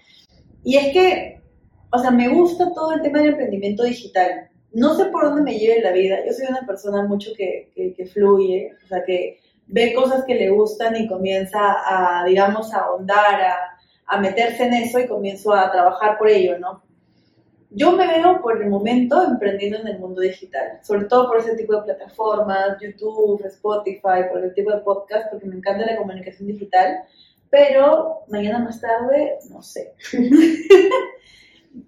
Y 0.63 0.77
es 0.77 0.93
que, 0.93 1.41
o 1.91 1.97
sea, 1.97 2.11
me 2.11 2.27
gusta 2.27 2.71
todo 2.75 2.93
el 2.93 3.01
tema 3.01 3.21
del 3.21 3.29
emprendimiento 3.29 3.81
digital. 3.81 4.51
No 4.71 4.93
sé 4.93 5.05
por 5.05 5.23
dónde 5.23 5.41
me 5.41 5.57
lleve 5.57 5.81
la 5.81 5.93
vida. 5.93 6.23
Yo 6.27 6.31
soy 6.31 6.45
una 6.47 6.67
persona 6.67 7.01
mucho 7.07 7.31
que, 7.35 7.71
que, 7.73 7.95
que 7.95 8.05
fluye, 8.05 8.73
o 8.85 8.87
sea, 8.87 9.03
que 9.03 9.39
ve 9.65 9.95
cosas 9.95 10.25
que 10.25 10.35
le 10.35 10.51
gustan 10.51 10.95
y 10.95 11.07
comienza 11.07 11.59
a, 11.59 12.23
digamos, 12.23 12.71
a 12.71 12.81
ahondar, 12.81 13.41
a, 13.41 13.55
a 14.05 14.21
meterse 14.21 14.63
en 14.65 14.75
eso 14.75 14.99
y 14.99 15.07
comienzo 15.07 15.51
a 15.51 15.71
trabajar 15.71 16.19
por 16.19 16.29
ello, 16.29 16.59
¿no? 16.59 16.92
Yo 17.75 17.91
me 17.93 18.07
veo 18.07 18.41
por 18.41 18.61
el 18.61 18.69
momento 18.69 19.23
emprendiendo 19.23 19.79
en 19.79 19.87
el 19.87 19.99
mundo 19.99 20.21
digital, 20.21 20.79
sobre 20.83 21.05
todo 21.05 21.27
por 21.27 21.39
ese 21.39 21.55
tipo 21.55 21.75
de 21.75 21.83
plataformas, 21.83 22.77
YouTube, 22.79 23.43
Spotify, 23.45 24.29
por 24.31 24.43
el 24.43 24.53
tipo 24.53 24.71
de 24.71 24.81
podcast, 24.81 25.31
porque 25.31 25.47
me 25.47 25.55
encanta 25.55 25.85
la 25.85 25.97
comunicación 25.97 26.47
digital, 26.47 26.99
pero 27.49 28.19
mañana 28.29 28.59
más 28.59 28.79
tarde, 28.79 29.39
no 29.49 29.61
sé. 29.61 29.93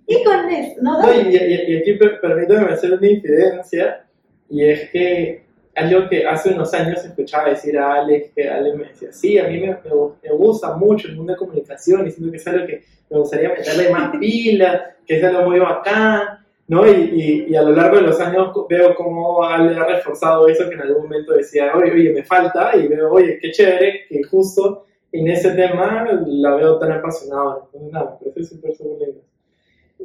y 0.08 0.24
con 0.24 0.50
eso, 0.50 0.82
¿no? 0.82 1.14
y, 1.14 1.78
aquí 1.78 1.94
permítame 1.94 2.74
hacer 2.74 2.94
una 2.94 3.08
infidencia, 3.08 4.06
y 4.50 4.66
es 4.66 4.90
que 4.90 5.45
algo 5.76 6.10
que 6.10 6.26
hace 6.26 6.54
unos 6.54 6.74
años 6.74 7.04
escuchaba 7.04 7.50
decir 7.50 7.78
a 7.78 7.96
Alex, 7.96 8.32
que 8.34 8.50
Alex 8.50 8.78
me 8.78 8.86
decía, 8.86 9.12
sí, 9.12 9.38
a 9.38 9.48
mí 9.48 9.60
me, 9.60 9.68
me, 9.68 10.32
gusta 10.32 10.76
mucho 10.76 11.08
el 11.08 11.18
mundo 11.18 11.34
de 11.34 11.40
comunicación, 11.40 12.08
y 12.08 12.12
siento 12.12 12.32
que 12.32 12.38
es 12.38 12.48
algo 12.48 12.66
que 12.66 12.84
me 13.10 13.20
gustaría 13.20 13.50
meterle 13.50 13.90
más 13.90 14.18
pila, 14.18 14.96
que 15.06 15.18
es 15.18 15.24
algo 15.24 15.50
muy 15.50 15.60
bacán, 15.60 16.40
¿no? 16.68 16.88
Y, 16.88 17.46
y, 17.50 17.56
a 17.56 17.62
lo 17.62 17.72
largo 17.72 17.98
de 17.98 18.04
los 18.04 18.20
años 18.20 18.52
veo 18.70 18.96
cómo 18.96 19.44
Ale 19.44 19.78
ha 19.78 19.86
reforzado 19.86 20.48
eso 20.48 20.68
que 20.68 20.76
en 20.76 20.82
algún 20.82 21.04
momento 21.04 21.34
decía, 21.34 21.72
oye, 21.76 21.92
oye, 21.92 22.14
me 22.14 22.24
falta, 22.24 22.76
y 22.76 22.88
veo, 22.88 23.12
oye, 23.12 23.38
qué 23.40 23.52
chévere 23.52 24.06
que 24.08 24.24
justo 24.24 24.86
en 25.12 25.28
ese 25.30 25.52
tema 25.52 26.08
la 26.26 26.56
veo 26.56 26.78
tan 26.80 26.94
apasionada. 26.94 27.62
Entonces, 27.66 27.92
nada, 27.92 28.18
me 28.22 28.32
parece 28.32 28.56
súper, 28.56 28.76
súper 28.76 29.08
lindo. 29.08 29.22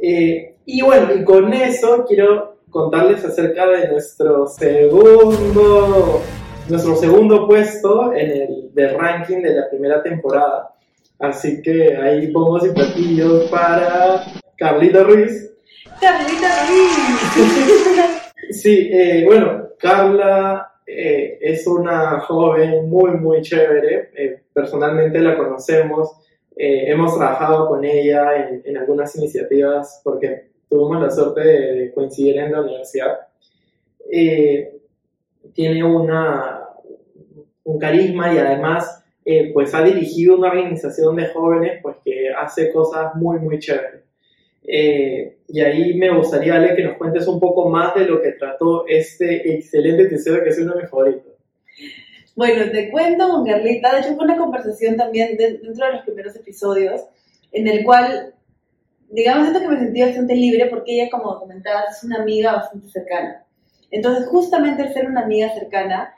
Eh, 0.02 0.54
y 0.66 0.82
bueno, 0.82 1.14
y 1.14 1.24
con 1.24 1.52
eso 1.52 2.04
quiero 2.06 2.59
contarles 2.70 3.24
acerca 3.24 3.66
de 3.66 3.88
nuestro 3.88 4.46
segundo, 4.46 6.22
nuestro 6.68 6.96
segundo 6.96 7.46
puesto 7.46 8.12
en 8.12 8.30
el 8.30 8.74
de 8.74 8.88
ranking 8.96 9.42
de 9.42 9.54
la 9.54 9.68
primera 9.68 10.02
temporada. 10.02 10.74
Así 11.18 11.60
que 11.60 11.96
ahí 11.96 12.32
pongo 12.32 12.58
platillos 12.72 13.50
para 13.50 14.24
Carlita 14.56 15.02
Ruiz. 15.02 15.52
Carlita 16.00 16.66
Ruiz. 16.68 18.30
sí, 18.50 18.88
eh, 18.90 19.24
bueno, 19.26 19.68
Carla 19.78 20.72
eh, 20.86 21.38
es 21.42 21.66
una 21.66 22.20
joven 22.20 22.88
muy, 22.88 23.10
muy 23.12 23.42
chévere. 23.42 24.10
Eh, 24.16 24.42
personalmente 24.52 25.18
la 25.18 25.36
conocemos. 25.36 26.16
hemos 26.56 27.16
trabajado 27.16 27.68
con 27.68 27.84
ella 27.84 28.36
en, 28.36 28.62
en 28.64 28.76
algunas 28.76 29.16
iniciativas 29.16 30.00
porque 30.04 30.49
tuvimos 30.70 31.02
la 31.02 31.10
suerte 31.10 31.40
de 31.40 31.92
coincidir 31.92 32.38
en 32.38 32.52
la 32.52 32.60
universidad. 32.62 33.18
Eh, 34.10 34.78
tiene 35.52 35.82
una, 35.84 36.60
un 37.64 37.78
carisma 37.78 38.32
y 38.32 38.38
además 38.38 39.04
eh, 39.24 39.52
pues 39.52 39.74
ha 39.74 39.82
dirigido 39.82 40.36
una 40.36 40.48
organización 40.48 41.16
de 41.16 41.26
jóvenes 41.26 41.80
pues 41.82 41.96
que 42.04 42.30
hace 42.30 42.72
cosas 42.72 43.14
muy 43.16 43.40
muy 43.40 43.58
chéveres. 43.58 44.04
Eh, 44.62 45.38
y 45.48 45.60
ahí 45.60 45.94
me 45.94 46.14
gustaría, 46.16 46.54
Ale, 46.54 46.76
que 46.76 46.84
nos 46.84 46.96
cuentes 46.96 47.26
un 47.26 47.40
poco 47.40 47.68
más 47.68 47.94
de 47.94 48.04
lo 48.04 48.22
que 48.22 48.32
trató 48.32 48.86
este 48.86 49.54
excelente 49.54 50.04
episodio 50.04 50.44
que 50.44 50.50
es 50.50 50.58
uno 50.60 50.74
de 50.74 50.82
mis 50.82 50.90
favoritos. 50.90 51.32
Bueno, 52.36 52.70
te 52.70 52.90
cuento 52.90 53.28
con 53.28 53.44
Carlita, 53.44 53.92
de 53.92 54.00
hecho 54.00 54.14
fue 54.14 54.24
una 54.24 54.38
conversación 54.38 54.96
también 54.96 55.36
dentro 55.36 55.72
de 55.72 55.92
los 55.92 56.02
primeros 56.02 56.36
episodios 56.36 57.02
en 57.52 57.66
el 57.66 57.84
cual 57.84 58.34
digamos, 59.10 59.48
siento 59.48 59.60
que 59.60 59.74
me 59.74 59.80
sentí 59.80 60.02
bastante 60.02 60.34
libre 60.34 60.66
porque 60.66 60.94
ella, 60.94 61.10
como 61.10 61.38
comentabas, 61.38 61.96
es 61.96 62.04
una 62.04 62.22
amiga 62.22 62.52
bastante 62.52 62.88
cercana. 62.88 63.44
Entonces, 63.90 64.28
justamente 64.28 64.82
al 64.82 64.92
ser 64.92 65.06
una 65.06 65.22
amiga 65.22 65.52
cercana, 65.52 66.14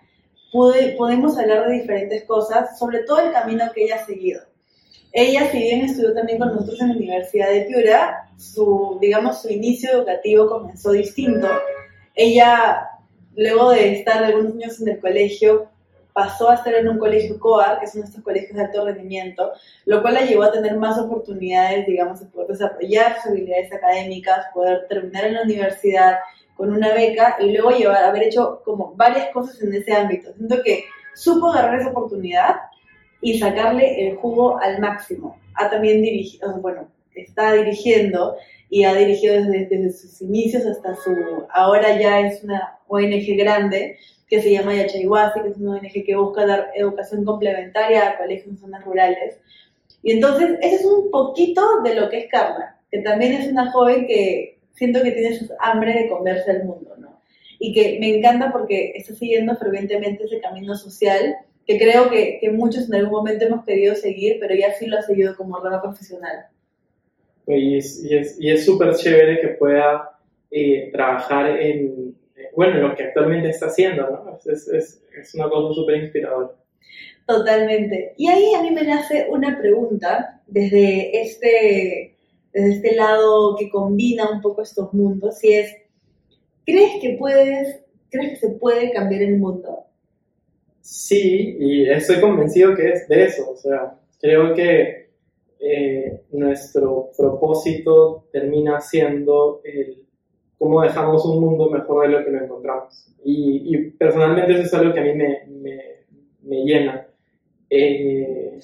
pude, 0.52 0.94
podemos 0.96 1.38
hablar 1.38 1.66
de 1.68 1.75
diferentes 1.75 2.25
cosas, 2.25 2.78
sobre 2.78 3.00
todo 3.00 3.20
el 3.20 3.32
camino 3.32 3.64
que 3.75 3.84
ella 3.84 3.96
ha 3.96 4.06
seguido. 4.06 4.42
Ella, 5.12 5.50
si 5.50 5.58
bien 5.58 5.82
estudió 5.82 6.14
también 6.14 6.38
con 6.38 6.49
nosotros 6.49 6.80
en 6.80 6.88
la 6.88 6.96
Universidad 6.96 7.50
de 7.50 7.62
Piura, 7.62 8.30
su, 8.38 8.99
digamos, 9.00 9.42
su 9.42 9.50
inicio 9.50 9.90
educativo 9.90 10.49
comenzó 10.49 10.92
distinto. 10.92 11.49
Ella, 12.14 12.88
luego 13.37 13.70
de 13.70 13.94
estar 13.94 14.22
algunos 14.22 14.54
años 14.54 14.80
en 14.80 14.88
el 14.88 15.00
colegio, 15.00 15.68
pasó 16.12 16.50
a 16.50 16.54
estar 16.54 16.75
en 16.75 16.88
un 16.88 16.99
colegio 16.99 17.38
COA, 17.38 17.78
que 17.81 17.87
son 17.87 18.00
nuestros 18.00 18.25
colegios 18.25 18.54
de 18.54 18.64
alto 18.64 18.85
rendimiento, 18.85 19.52
lo 19.87 20.02
cual 20.02 20.14
la 20.14 20.25
llevó 20.25 20.45
a 20.45 20.52
tener 20.52 20.76
más 20.76 20.99
oportunidades, 20.99 21.87
digamos, 21.87 22.21
de 22.21 22.26
poder 22.26 22.49
desarrollar 22.49 23.16
sus 23.16 23.33
habilidades 23.33 23.73
académicas, 23.73 24.47
poder 24.52 24.87
terminar 24.88 25.25
en 25.25 25.35
la 25.35 25.42
universidad 25.42 26.19
con 26.57 26.73
una 26.73 26.92
beca 26.92 27.37
y 27.40 27.52
luego 27.52 27.71
llevar, 27.71 28.04
haber 28.04 28.25
hecho 28.25 28.61
como 28.64 28.95
varias 28.95 29.31
cosas 29.31 29.61
en 29.62 29.75
ese 29.75 29.92
ámbito. 29.92 30.33
Siento 30.35 30.62
que 30.62 30.85
supo 31.14 31.50
agarrar 31.50 31.81
esa 31.81 31.90
oportunidad 31.90 32.57
y 33.21 33.38
sacarle 33.38 34.09
el 34.09 34.16
jugo 34.16 34.59
al 34.59 34.81
máximo. 34.81 35.38
Ha 35.54 35.71
también 35.71 36.02
dirigido, 36.02 36.54
bueno, 36.61 36.88
está 37.14 37.52
dirigiendo 37.52 38.37
y 38.69 38.85
ha 38.85 38.95
dirigido 38.95 39.35
desde, 39.35 39.66
desde 39.66 39.92
sus 39.92 40.23
inicios 40.23 40.64
hasta 40.66 40.95
su, 40.95 41.14
ahora 41.52 41.99
ya 42.00 42.21
es 42.21 42.42
una 42.42 42.78
ONG 42.88 43.37
grande, 43.37 43.99
que 44.33 44.41
se 44.41 44.51
llama 44.51 44.75
Yachayhuasi, 44.75 45.43
que 45.43 45.49
es 45.51 45.59
una 45.59 45.73
ONG 45.73 46.07
que 46.07 46.17
busca 46.17 46.47
dar 46.47 46.71
educación 46.75 47.23
complementaria 47.23 48.09
a 48.09 48.17
colegios 48.17 48.47
en 48.47 48.57
zonas 48.57 48.83
rurales. 48.83 49.39
Y 50.03 50.12
entonces, 50.12 50.57
ese 50.62 50.77
es 50.77 50.85
un 50.87 51.11
poquito 51.11 51.83
de 51.83 51.95
lo 51.95 52.09
que 52.09 52.21
es 52.21 52.31
Carla, 52.31 52.81
que 52.91 53.01
también 53.01 53.35
es 53.35 53.53
una 53.53 53.71
joven 53.71 54.07
que 54.07 54.59
siento 54.73 55.03
que 55.03 55.11
tiene 55.11 55.37
su 55.37 55.53
hambre 55.61 55.93
de 55.93 56.09
comerse 56.09 56.51
al 56.51 56.65
mundo, 56.65 56.97
¿no? 56.97 57.21
Y 57.59 57.75
que 57.75 57.99
me 58.01 58.17
encanta 58.17 58.51
porque 58.53 58.95
está 58.95 59.15
siguiendo 59.15 59.55
fervientemente 59.57 60.25
ese 60.25 60.41
camino 60.41 60.77
social 60.77 61.37
que 61.67 61.77
creo 61.77 62.09
que, 62.09 62.39
que 62.41 62.49
muchos 62.49 62.89
en 62.89 62.95
algún 62.95 63.12
momento 63.12 63.45
hemos 63.45 63.67
querido 63.67 63.95
seguir, 63.95 64.39
pero 64.41 64.55
ya 64.55 64.73
sí 64.73 64.87
lo 64.87 64.97
ha 64.97 65.03
seguido 65.03 65.37
como 65.37 65.61
rama 65.61 65.83
profesional. 65.83 66.47
Y 67.49 67.77
es 67.77 68.65
súper 68.65 68.89
es, 68.89 69.03
chévere 69.03 69.43
que 69.43 69.49
pueda 69.49 70.19
eh, 70.51 70.89
trabajar 70.91 71.61
en, 71.61 72.12
bueno, 72.54 72.88
lo 72.88 72.94
que 72.94 73.04
actualmente 73.04 73.50
está 73.50 73.66
haciendo, 73.66 74.02
¿no? 74.09 74.38
Es, 74.44 74.68
es, 74.68 75.02
es 75.18 75.35
una 75.35 75.49
cosa 75.49 75.75
súper 75.75 75.97
inspiradora. 75.97 76.52
Totalmente. 77.26 78.14
Y 78.16 78.28
ahí 78.28 78.54
a 78.54 78.62
mí 78.62 78.71
me 78.71 78.82
nace 78.82 79.26
una 79.30 79.59
pregunta 79.59 80.42
desde 80.47 81.21
este, 81.23 82.16
desde 82.52 82.71
este 82.73 82.94
lado 82.97 83.56
que 83.56 83.71
combina 83.71 84.30
un 84.30 84.40
poco 84.40 84.62
estos 84.62 84.92
mundos, 84.92 85.42
y 85.44 85.54
es, 85.54 85.75
¿crees 86.66 87.00
que 87.00 87.16
puedes, 87.18 87.82
crees 88.11 88.30
que 88.30 88.49
se 88.49 88.50
puede 88.54 88.92
cambiar 88.92 89.23
el 89.23 89.38
mundo? 89.38 89.87
Sí, 90.80 91.56
y 91.61 91.88
estoy 91.88 92.21
convencido 92.21 92.75
que 92.75 92.90
es 92.90 93.09
de 93.09 93.25
eso, 93.25 93.50
o 93.50 93.56
sea, 93.56 93.94
creo 94.21 94.52
que 94.52 95.11
eh, 95.61 96.21
nuestro 96.32 97.12
propósito 97.16 98.26
termina 98.32 98.80
siendo 98.80 99.61
el 99.62 100.01
cómo 100.62 100.81
dejamos 100.81 101.25
un 101.25 101.40
mundo 101.40 101.69
mejor 101.71 102.07
de 102.07 102.12
lo 102.16 102.25
que 102.25 102.31
lo 102.31 102.45
encontramos. 102.45 103.12
Y, 103.25 103.90
personalmente 103.99 104.52
eso 104.52 104.62
es 104.62 104.75
algo 104.75 104.95
que 104.95 105.00
a 105.00 105.02
mí 105.02 105.12
me, 105.14 105.40
me, 106.40 106.64
llena. 106.64 107.04
Eh, 107.69 108.61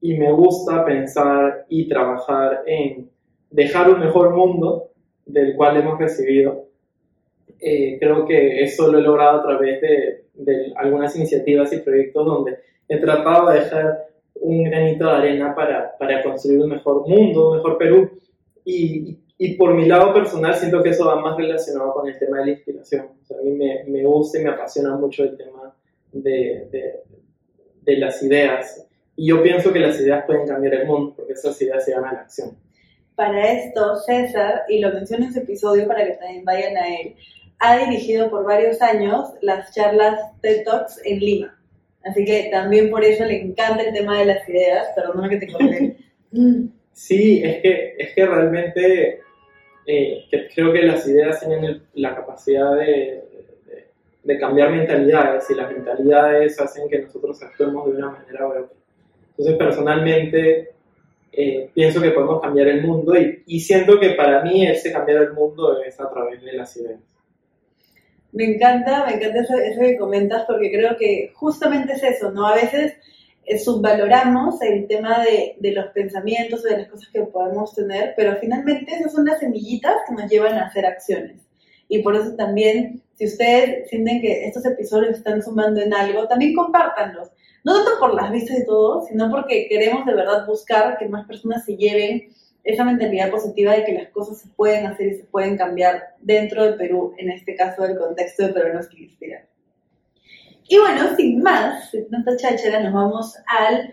y 0.00 0.18
me 0.18 0.32
gusta 0.32 0.84
pensar 0.84 1.66
y 1.68 1.88
trabajar 1.88 2.64
en 2.66 3.08
dejar 3.48 3.90
un 3.90 4.00
mejor 4.00 4.34
mundo 4.34 4.88
del 5.24 5.54
cual 5.54 5.76
hemos 5.76 6.00
recibido. 6.00 6.64
Eh, 7.60 7.98
creo 8.00 8.26
que 8.26 8.64
eso 8.64 8.90
lo 8.90 8.98
he 8.98 9.02
logrado 9.02 9.38
a 9.38 9.42
través 9.44 9.80
de, 9.82 10.24
de, 10.34 10.72
algunas 10.74 11.14
iniciativas 11.14 11.72
y 11.72 11.78
proyectos 11.78 12.26
donde 12.26 12.58
he 12.88 12.96
tratado 12.96 13.50
de 13.50 13.60
dejar 13.60 13.98
un 14.34 14.64
granito 14.64 15.04
de 15.04 15.12
arena 15.12 15.54
para, 15.54 15.96
para 15.96 16.24
construir 16.24 16.58
un 16.60 16.70
mejor 16.70 17.06
mundo, 17.06 17.50
un 17.50 17.56
mejor 17.58 17.78
Perú. 17.78 18.10
Y, 18.64 19.16
y 19.42 19.54
por 19.54 19.72
mi 19.72 19.86
lado 19.86 20.12
personal 20.12 20.54
siento 20.54 20.82
que 20.82 20.90
eso 20.90 21.06
va 21.06 21.18
más 21.18 21.34
relacionado 21.34 21.94
con 21.94 22.06
el 22.06 22.18
tema 22.18 22.40
de 22.40 22.44
la 22.44 22.50
inspiración. 22.50 23.06
O 23.22 23.24
sea, 23.24 23.38
a 23.38 23.40
mí 23.40 23.52
me, 23.52 23.84
me, 23.86 24.04
gusta 24.04 24.38
y 24.38 24.44
me 24.44 24.50
apasiona 24.50 24.94
mucho 24.96 25.24
el 25.24 25.34
tema 25.34 25.74
de, 26.12 26.68
de, 26.70 27.00
de 27.80 27.96
las 27.96 28.22
ideas. 28.22 28.86
y 29.16 29.28
yo 29.28 29.42
pienso 29.42 29.72
que 29.72 29.78
las 29.78 29.98
ideas 29.98 30.26
pueden 30.26 30.46
cambiar 30.46 30.74
el 30.74 30.86
mundo, 30.86 31.14
porque 31.16 31.32
esas 31.32 31.58
ideas 31.62 31.82
se 31.82 31.92
llaman 31.92 32.16
acción. 32.16 32.54
Para 33.14 33.50
esto, 33.50 33.96
César, 34.00 34.64
y 34.68 34.78
lo 34.80 34.92
menciono 34.92 35.24
en 35.24 35.32
su 35.32 35.38
episodio 35.38 35.88
para 35.88 36.04
que 36.04 36.16
también 36.16 36.44
vayan 36.44 36.76
a 36.76 37.00
él, 37.00 37.14
ha 37.60 37.78
dirigido 37.78 38.28
por 38.28 38.44
varios 38.44 38.82
años 38.82 39.30
las 39.40 39.74
charlas 39.74 40.20
TED 40.42 40.64
Talks 40.64 41.00
en 41.02 41.18
Lima. 41.18 41.58
Así 42.04 42.26
que 42.26 42.50
también 42.52 42.90
por 42.90 43.02
eso 43.02 43.24
le 43.24 43.40
encanta 43.40 43.84
el 43.84 43.94
tema 43.94 44.18
de 44.18 44.26
las 44.26 44.46
ideas, 44.46 44.88
perdóname 44.94 45.30
que 45.30 45.46
te 45.46 45.50
corté. 45.50 45.96
Sí, 46.92 47.40
es 47.42 47.62
que, 47.62 47.94
es 47.96 48.14
que 48.14 48.26
realmente 48.26 49.20
eh, 49.92 50.48
creo 50.54 50.72
que 50.72 50.82
las 50.82 51.06
ideas 51.08 51.40
tienen 51.40 51.82
la 51.94 52.14
capacidad 52.14 52.76
de, 52.76 53.24
cambiar 54.38 54.70
mentalidades 54.70 55.50
y 55.50 55.54
las 55.54 55.72
mentalidades 55.72 56.60
hacen 56.60 56.88
que 56.88 57.00
nosotros 57.00 57.42
actuemos 57.42 57.86
de 57.86 57.96
una 57.96 58.10
manera 58.10 58.46
u 58.46 58.50
otra. 58.50 58.68
Entonces, 59.30 59.56
personalmente, 59.56 60.70
eh, 61.32 61.70
pienso 61.74 62.00
que 62.00 62.12
podemos 62.12 62.40
cambiar 62.40 62.68
el 62.68 62.82
mundo 62.82 63.14
y, 63.16 63.58
siento 63.58 63.98
que 63.98 64.10
para 64.10 64.42
mí 64.44 64.64
ese 64.64 64.92
cambiar 64.92 65.22
el 65.22 65.32
mundo 65.32 65.82
es 65.82 66.00
a 66.00 66.08
través 66.08 66.40
de 66.40 66.52
las 66.52 66.76
ideas. 66.76 67.00
Me 68.30 68.44
encanta, 68.44 69.06
me 69.06 69.14
encanta 69.14 69.40
eso, 69.40 69.54
eso, 69.56 69.80
que 69.80 69.98
comentas 69.98 70.44
porque 70.46 70.70
creo 70.70 70.96
que 70.96 71.32
justamente 71.34 71.94
es 71.94 72.02
eso, 72.04 72.30
¿no? 72.30 72.46
A 72.46 72.54
veces 72.54 72.94
subvaloramos 73.64 74.60
el 74.62 74.86
tema 74.86 75.24
de, 75.24 75.56
de, 75.58 75.72
los 75.72 75.86
pensamientos 75.88 76.64
o 76.64 76.68
de 76.68 76.78
las 76.78 76.88
cosas 76.88 77.08
que 77.12 77.22
podemos 77.22 77.74
tener, 77.74 78.14
pero 78.16 78.36
finalmente 78.36 78.94
esas 78.94 79.12
son 79.12 79.24
las 79.24 79.40
semillitas 79.40 79.96
que 80.06 80.14
nos 80.14 80.30
llevan 80.30 80.54
a 80.54 80.66
hacer 80.66 80.86
acciones. 80.86 81.40
Y 81.88 82.02
por 82.02 82.14
eso 82.14 82.36
también, 82.36 83.02
si 83.14 83.26
ustedes 83.26 83.88
sienten 83.90 84.20
que 84.20 84.46
estos 84.46 84.64
episodios 84.64 85.16
están 85.16 85.42
sumando 85.42 85.80
en 85.80 85.92
algo, 85.92 86.28
también 86.28 86.54
compártanlos. 86.54 87.30
No 87.64 87.74
tanto 87.74 87.98
por 87.98 88.14
las 88.14 88.30
vistas 88.30 88.60
y 88.60 88.64
todo, 88.64 89.02
sino 89.02 89.28
porque 89.28 89.66
queremos 89.68 90.06
de 90.06 90.14
verdad 90.14 90.46
buscar 90.46 90.96
que 90.98 91.08
más 91.08 91.26
personas 91.26 91.64
se 91.64 91.76
lleven 91.76 92.28
esa 92.62 92.84
mentalidad 92.84 93.30
positiva 93.30 93.74
de 93.74 93.84
que 93.84 93.94
las 93.94 94.08
cosas 94.10 94.38
se 94.40 94.48
pueden 94.50 94.86
hacer 94.86 95.08
y 95.08 95.14
se 95.16 95.24
pueden 95.24 95.56
cambiar 95.56 96.14
dentro 96.20 96.64
de 96.64 96.74
Perú, 96.74 97.14
en 97.18 97.30
este 97.30 97.54
caso 97.56 97.82
del 97.82 97.98
contexto 97.98 98.46
de 98.46 98.52
peruanos 98.52 98.88
que 98.88 99.02
inspiran. 99.02 99.42
Y 100.70 100.78
bueno, 100.78 101.16
sin 101.16 101.42
más, 101.42 101.90
sin 101.90 102.08
tanta 102.08 102.36
cháchara, 102.36 102.80
nos 102.80 102.92
vamos 102.92 103.36
al, 103.48 103.92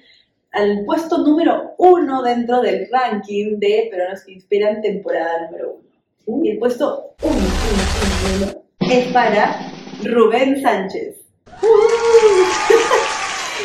al 0.51 0.85
puesto 0.85 1.17
número 1.17 1.73
uno 1.79 2.21
dentro 2.21 2.61
del 2.61 2.87
ranking 2.91 3.57
de 3.57 3.87
peruanos 3.89 4.23
que 4.23 4.33
inspiran 4.33 4.83
temporada 4.83 5.47
número 5.47 5.71
uno. 5.71 5.89
Uh. 6.27 6.45
Y 6.45 6.51
el 6.51 6.59
puesto 6.59 7.15
uno, 7.23 7.33
uno, 7.33 8.45
uno, 8.45 8.51
uno 8.51 8.91
es 8.91 9.11
para 9.11 9.71
Rubén 10.03 10.61
Sánchez. 10.61 11.15
Uh. 11.63 13.07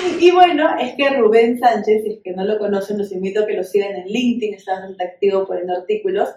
Y 0.18 0.30
bueno, 0.30 0.74
es 0.80 0.94
que 0.94 1.10
Rubén 1.10 1.58
Sánchez, 1.58 2.02
si 2.04 2.12
es 2.14 2.18
que 2.24 2.32
no 2.32 2.44
lo 2.44 2.58
conocen, 2.58 2.98
los 2.98 3.12
invito 3.12 3.42
a 3.42 3.46
que 3.46 3.54
lo 3.54 3.62
sigan 3.62 3.94
en 3.94 4.06
LinkedIn, 4.06 4.54
está 4.54 4.72
bastante 4.72 5.04
activo 5.04 5.46
poniendo 5.46 5.74
artículos. 5.74 6.30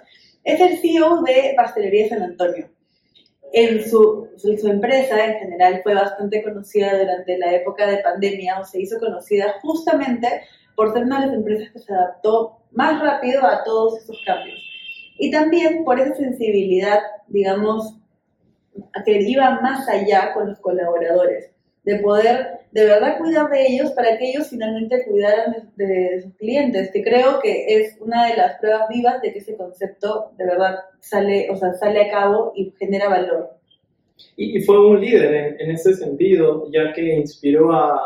Es 0.44 0.60
el 0.60 0.78
CEO 0.80 1.24
de 1.24 1.54
Pastelería 1.56 2.10
San 2.10 2.22
Antonio. 2.22 2.68
En 3.54 3.90
su, 3.90 4.28
su, 4.38 4.68
empresa 4.68 5.26
en 5.26 5.40
general 5.40 5.82
fue 5.84 5.94
bastante 5.94 6.44
conocida 6.44 6.98
durante 6.98 7.38
la 7.38 7.54
época 7.54 7.88
de 7.88 7.98
pandemia 7.98 8.60
o 8.60 8.66
se 8.66 8.82
hizo 8.82 9.00
conocida 9.00 9.56
justamente 9.62 10.28
por 10.76 10.92
ser 10.92 11.04
una 11.04 11.22
de 11.22 11.28
las 11.28 11.36
empresas 11.36 11.72
que 11.72 11.80
se 11.80 11.94
adaptó 11.94 12.58
más 12.72 13.02
rápido 13.02 13.46
a 13.46 13.64
todos 13.64 14.00
esos 14.00 14.22
cambios. 14.26 14.60
Y 15.18 15.32
también 15.32 15.86
por 15.86 16.00
esa 16.00 16.16
sensibilidad, 16.16 17.00
digamos, 17.28 17.96
que 19.06 19.22
iba 19.22 19.62
más 19.62 19.88
allá 19.88 20.34
con 20.34 20.50
los 20.50 20.60
colaboradores 20.60 21.52
de 21.84 22.00
poder 22.00 22.65
de 22.76 22.86
verdad 22.86 23.18
cuidar 23.18 23.50
de 23.50 23.68
ellos 23.68 23.92
para 23.92 24.18
que 24.18 24.32
ellos 24.32 24.50
finalmente 24.50 25.06
cuidaran 25.06 25.72
de, 25.78 26.22
sus 26.22 26.34
clientes, 26.34 26.92
que 26.92 27.04
creo 27.04 27.40
que 27.42 27.68
es 27.70 27.96
una 28.02 28.28
de 28.28 28.36
las 28.36 28.60
pruebas 28.60 28.90
vivas 28.90 29.22
de 29.22 29.32
que 29.32 29.40
ese 29.40 29.56
concepto 29.56 30.32
de 30.38 30.46
verdad 30.46 30.80
sale, 31.00 31.48
o 31.50 31.56
sea, 31.56 31.72
sale 31.76 32.02
a 32.02 32.12
cabo 32.12 32.52
y 32.54 32.74
genera 32.78 33.08
valor. 33.08 33.52
Y, 34.36 34.62
fue 34.64 34.86
un 34.86 35.00
líder 35.00 35.56
en, 35.58 35.72
ese 35.72 35.94
sentido, 35.94 36.70
ya 36.70 36.92
que 36.92 37.16
inspiró 37.16 37.72
a, 37.72 37.98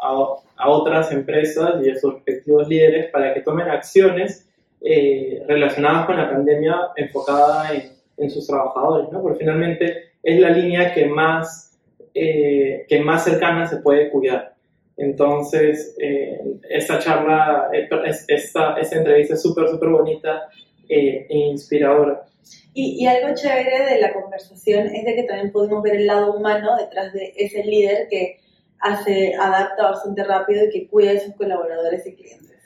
a, 0.00 0.70
otras 0.70 1.12
empresas 1.12 1.74
y 1.84 1.90
a 1.90 1.94
sus 1.94 2.14
respectivos 2.14 2.66
líderes 2.66 3.12
para 3.12 3.32
que 3.32 3.42
tomen 3.42 3.68
acciones 3.68 4.48
eh, 4.80 5.40
relacionadas 5.46 6.06
con 6.06 6.16
la 6.16 6.28
pandemia 6.28 6.76
enfocada 6.96 7.72
en, 7.72 7.92
en 8.16 8.30
sus 8.30 8.44
trabajadores, 8.44 9.08
¿no? 9.12 9.22
Porque 9.22 9.38
finalmente 9.38 10.10
es 10.20 10.40
la 10.40 10.50
línea 10.50 10.92
que 10.92 11.06
más 11.06 11.65
eh, 12.18 12.86
que 12.88 12.98
más 13.00 13.24
cercana 13.24 13.66
se 13.66 13.76
puede 13.76 14.08
cuidar. 14.08 14.54
Entonces, 14.96 15.94
eh, 16.00 16.40
esta 16.70 16.98
charla, 16.98 17.68
eh, 17.74 17.86
esta, 18.28 18.74
esta 18.78 18.96
entrevista 18.96 19.34
es 19.34 19.42
súper, 19.42 19.68
súper 19.68 19.90
bonita 19.90 20.48
e 20.88 21.26
inspiradora. 21.28 22.22
Y, 22.72 23.04
y, 23.04 23.06
algo 23.06 23.34
chévere 23.34 23.84
de 23.84 24.00
la 24.00 24.14
conversación 24.14 24.86
es 24.86 25.04
de 25.04 25.14
que 25.14 25.24
también 25.24 25.52
pudimos 25.52 25.82
ver 25.82 25.96
el 25.96 26.06
lado 26.06 26.32
humano 26.32 26.74
detrás 26.78 27.12
de 27.12 27.34
ese 27.36 27.62
líder 27.62 28.08
que 28.08 28.38
hace, 28.78 29.34
adapta 29.34 29.90
bastante 29.90 30.24
rápido 30.24 30.64
y 30.64 30.70
que 30.70 30.88
cuida 30.88 31.12
de 31.12 31.20
sus 31.20 31.34
colaboradores 31.34 32.06
y 32.06 32.14
clientes. 32.14 32.56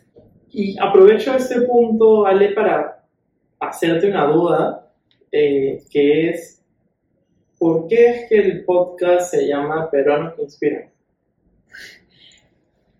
Y 0.53 0.77
aprovecho 0.79 1.35
este 1.35 1.63
punto, 1.63 2.25
Ale, 2.25 2.53
para 2.53 3.03
hacerte 3.59 4.07
una 4.07 4.27
duda, 4.27 4.93
que 5.33 6.31
es 6.31 6.60
¿por 7.61 7.87
qué 7.89 8.07
es 8.09 8.29
que 8.29 8.37
el 8.37 8.65
podcast 8.65 9.33
se 9.33 9.47
llama 9.47 9.91
Peruanos 9.91 10.35
que 10.35 10.43
Inspiran? 10.43 10.91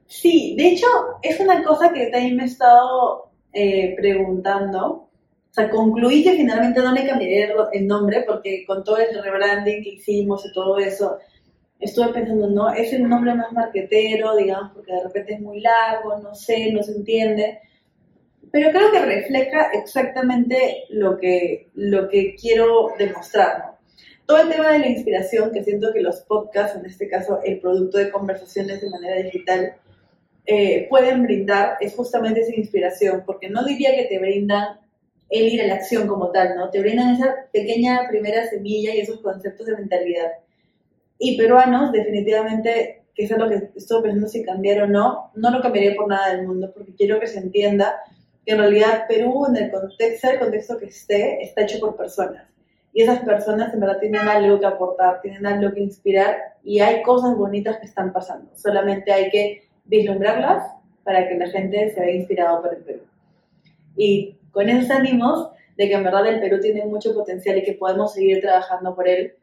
Sí, 0.07 0.55
de 0.59 0.69
hecho, 0.69 0.87
es 1.23 1.41
una 1.41 1.65
cosa 1.65 1.91
que 1.91 2.09
también 2.09 2.37
me 2.37 2.43
he 2.43 2.47
estado 2.47 3.31
eh, 3.55 3.95
preguntando. 3.97 4.87
O 4.91 5.53
sea, 5.53 5.71
concluí 5.71 6.23
que 6.23 6.37
finalmente 6.37 6.81
no 6.81 6.93
le 6.93 7.07
cambiaría 7.07 7.55
el 7.73 7.87
nombre 7.87 8.23
porque 8.29 8.67
con 8.67 8.85
todo 8.85 8.99
el 8.99 9.23
rebranding 9.23 9.83
que 9.83 9.95
hicimos 9.95 10.45
y 10.45 10.53
todo 10.53 10.77
eso, 10.77 11.19
estuve 11.81 12.13
pensando, 12.13 12.51
no, 12.51 12.71
es 12.71 12.93
el 12.93 13.09
nombre 13.09 13.35
más 13.35 13.51
marquetero, 13.53 14.37
digamos, 14.37 14.73
porque 14.75 14.93
de 14.93 15.05
repente 15.05 15.35
es 15.35 15.41
muy 15.41 15.61
largo, 15.61 16.19
no 16.19 16.35
sé, 16.35 16.71
no 16.71 16.83
se 16.83 16.93
entiende. 16.93 17.61
Pero 18.53 18.73
creo 18.73 18.93
que 18.93 19.07
refleja 19.07 19.71
exactamente 19.73 20.85
lo 20.91 21.17
que, 21.17 21.71
lo 21.73 22.11
que 22.11 22.35
quiero 22.35 22.93
demostrar. 22.99 23.70
Todo 24.31 24.43
el 24.43 24.49
tema 24.49 24.71
de 24.71 24.79
la 24.79 24.87
inspiración, 24.87 25.51
que 25.51 25.65
siento 25.65 25.93
que 25.93 26.01
los 26.01 26.21
podcasts, 26.21 26.79
en 26.79 26.87
este 26.87 27.09
caso 27.09 27.41
el 27.43 27.59
producto 27.59 27.99
de 27.99 28.13
conversaciones 28.13 28.81
de 28.81 28.89
manera 28.89 29.17
digital, 29.17 29.75
eh, 30.47 30.87
pueden 30.89 31.25
brindar, 31.25 31.79
es 31.81 31.97
justamente 31.97 32.43
esa 32.43 32.55
inspiración, 32.55 33.25
porque 33.27 33.51
no 33.51 33.65
diría 33.65 33.93
que 33.97 34.05
te 34.05 34.21
brindan 34.21 34.79
el 35.31 35.49
ir 35.49 35.63
a 35.63 35.67
la 35.67 35.75
acción 35.75 36.07
como 36.07 36.31
tal, 36.31 36.55
¿no? 36.57 36.71
Te 36.71 36.79
brindan 36.79 37.17
esa 37.17 37.49
pequeña 37.53 38.07
primera 38.09 38.49
semilla 38.49 38.95
y 38.95 39.01
esos 39.01 39.21
conceptos 39.21 39.67
de 39.67 39.77
mentalidad. 39.77 40.31
Y 41.19 41.37
peruanos, 41.37 41.91
definitivamente, 41.91 43.03
que 43.13 43.25
es 43.25 43.31
lo 43.33 43.49
que 43.49 43.71
estoy 43.75 44.01
pensando 44.01 44.29
si 44.29 44.45
cambiar 44.45 44.83
o 44.83 44.87
no, 44.87 45.33
no 45.35 45.51
lo 45.51 45.61
cambiaría 45.61 45.97
por 45.97 46.07
nada 46.07 46.37
del 46.37 46.47
mundo, 46.47 46.71
porque 46.73 46.95
quiero 46.95 47.19
que 47.19 47.27
se 47.27 47.41
entienda 47.41 47.97
que 48.47 48.53
en 48.53 48.59
realidad 48.59 49.07
Perú, 49.09 49.47
en 49.49 49.57
el 49.57 49.73
contexto, 49.73 50.31
el 50.31 50.39
contexto 50.39 50.79
que 50.79 50.87
esté, 50.87 51.43
está 51.43 51.63
hecho 51.63 51.81
por 51.81 51.97
personas 51.97 52.50
y 52.93 53.03
esas 53.03 53.21
personas 53.21 53.73
en 53.73 53.81
verdad 53.81 53.99
tienen 54.01 54.27
algo 54.27 54.59
que 54.59 54.67
aportar, 54.67 55.21
tienen 55.21 55.47
algo 55.47 55.73
que 55.73 55.81
inspirar 55.81 56.57
y 56.65 56.81
hay 56.81 57.03
cosas 57.03 57.37
bonitas 57.37 57.79
que 57.79 57.87
están 57.87 58.13
pasando. 58.13 58.51
Solamente 58.57 59.13
hay 59.13 59.31
que 59.31 59.69
vislumbrarlas 59.85 60.73
para 61.05 61.29
que 61.29 61.37
la 61.37 61.49
gente 61.49 61.91
se 61.91 62.01
vea 62.01 62.15
inspirado 62.15 62.63
por 62.63 62.75
el 62.75 62.83
Perú. 62.83 63.01
Y 63.97 64.37
con 64.51 64.69
esos 64.69 64.91
ánimos 64.91 65.51
de 65.77 65.89
que 65.89 65.95
en 65.95 66.05
verdad 66.05 66.27
el 66.27 66.41
Perú 66.41 66.61
tiene 66.61 66.85
mucho 66.85 67.15
potencial 67.15 67.59
y 67.59 67.63
que 67.63 67.75
podemos 67.75 68.13
seguir 68.13 68.41
trabajando 68.41 68.95
por 68.95 69.09
él, 69.09 69.35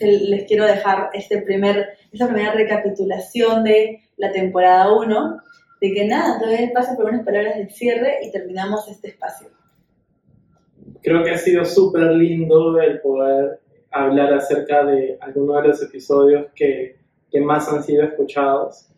les 0.00 0.44
quiero 0.44 0.64
dejar 0.64 1.10
este 1.12 1.42
primer, 1.42 1.98
esta 2.12 2.26
primera 2.26 2.52
recapitulación 2.52 3.62
de 3.62 4.00
la 4.16 4.32
temporada 4.32 4.92
1, 4.92 5.40
de 5.80 5.92
que 5.92 6.04
nada, 6.06 6.40
todavía 6.40 6.72
paso 6.72 6.96
por 6.96 7.06
unas 7.06 7.24
palabras 7.24 7.56
de 7.56 7.68
cierre 7.68 8.18
y 8.22 8.32
terminamos 8.32 8.88
este 8.88 9.08
espacio 9.08 9.48
creo 11.04 11.22
que 11.22 11.30
ha 11.30 11.38
sido 11.38 11.64
súper 11.64 12.12
lindo 12.12 12.80
el 12.80 13.00
poder 13.00 13.60
hablar 13.90 14.32
acerca 14.34 14.84
de 14.84 15.16
algunos 15.20 15.62
de 15.62 15.68
los 15.68 15.82
episodios 15.82 16.46
que, 16.54 16.96
que 17.30 17.40
más 17.40 17.68
han 17.72 17.84
sido 17.84 18.02
escuchados. 18.02 18.88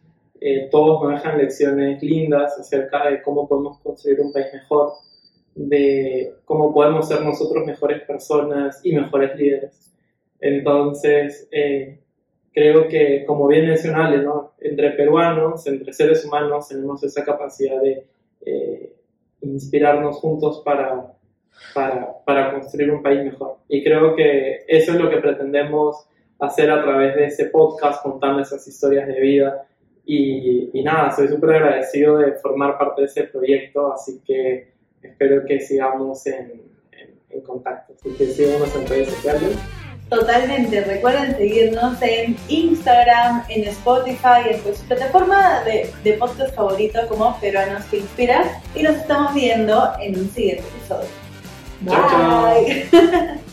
Eh, 0.41 0.69
todos 0.71 1.03
nos 1.03 1.13
dejan 1.13 1.39
lecciones 1.39 2.03
lindas 2.03 2.59
acerca 2.59 3.11
de 3.11 3.23
cómo 3.23 3.49
podemos 3.49 3.79
construir 3.81 4.21
un 4.21 4.33
país 4.33 4.47
mejor, 4.53 4.93
de 5.55 6.35
cómo 6.45 6.73
podemos 6.73 7.09
ser 7.09 7.23
nosotros 7.23 7.67
mejores 7.67 8.03
personas 8.03 8.81
y 8.83 8.95
mejores 8.95 9.37
líderes. 9.39 9.93
Entonces, 10.41 11.49
eh, 11.51 11.99
creo 12.53 12.89
que, 12.89 13.25
como 13.27 13.47
bien 13.49 13.67
mencionale, 13.67 14.19
¿no? 14.19 14.53
entre 14.61 14.91
peruanos, 14.93 15.67
entre 15.67 15.93
seres 15.93 16.25
humanos, 16.25 16.69
tenemos 16.69 17.03
esa 17.03 17.25
capacidad 17.25 17.81
de 17.81 18.07
eh, 18.45 18.97
inspirarnos 19.41 20.17
juntos 20.17 20.63
para, 20.65 21.13
para 21.75 21.96
construir 22.67 22.91
un 22.91 23.03
país 23.03 23.23
mejor. 23.25 23.59
Y 23.69 23.83
creo 23.85 24.15
que 24.17 24.65
eso 24.67 24.93
es 24.93 24.99
lo 24.99 25.09
que 25.09 25.19
pretendemos 25.19 26.09
hacer 26.41 26.71
a 26.71 26.83
través 26.83 27.15
de 27.15 27.27
este 27.27 27.47
podcast, 27.47 28.03
contando 28.03 28.43
esas 28.43 28.67
historias 28.67 29.07
de 29.07 29.21
vida 29.21 29.67
Y, 30.09 30.71
y 30.73 30.83
nada, 30.85 31.11
soy 31.17 31.27
súper 31.27 31.57
agradecido 31.57 32.19
de 32.19 32.33
formar 32.35 32.79
parte 32.79 33.03
de 33.03 33.07
ese 33.07 33.25
proyecto, 33.25 33.93
así 33.93 34.21
que 34.25 34.73
espero 35.03 35.45
que 35.45 35.59
sigamos 35.59 36.25
en, 36.27 36.63
en, 36.93 37.09
en 37.31 37.41
contacto. 37.43 37.95
Así 37.95 38.11
que 38.17 38.27
síganos 38.27 38.75
en 38.77 38.87
redes 38.87 39.09
sociales. 39.09 39.57
Totalmente, 40.09 40.85
recuerden 40.85 41.37
seguirnos 41.37 42.01
en 42.03 42.37
Instagram, 42.49 43.43
en 43.49 43.65
Spotify, 43.65 44.43
en 44.49 44.77
su 44.77 44.85
plataforma 44.87 45.65
de, 45.65 45.91
de 46.05 46.13
podcast 46.13 46.55
favorito 46.55 47.01
como 47.09 47.37
Peruanos 47.41 47.85
que 47.87 47.97
Inspiran 47.99 48.45
y 48.77 48.85
nos 48.85 48.95
estamos 48.95 49.35
viendo 49.35 49.75
en 50.01 50.17
un 50.21 50.29
siguiente 50.31 50.63
episodio. 50.63 51.26
Bye. 51.83 53.41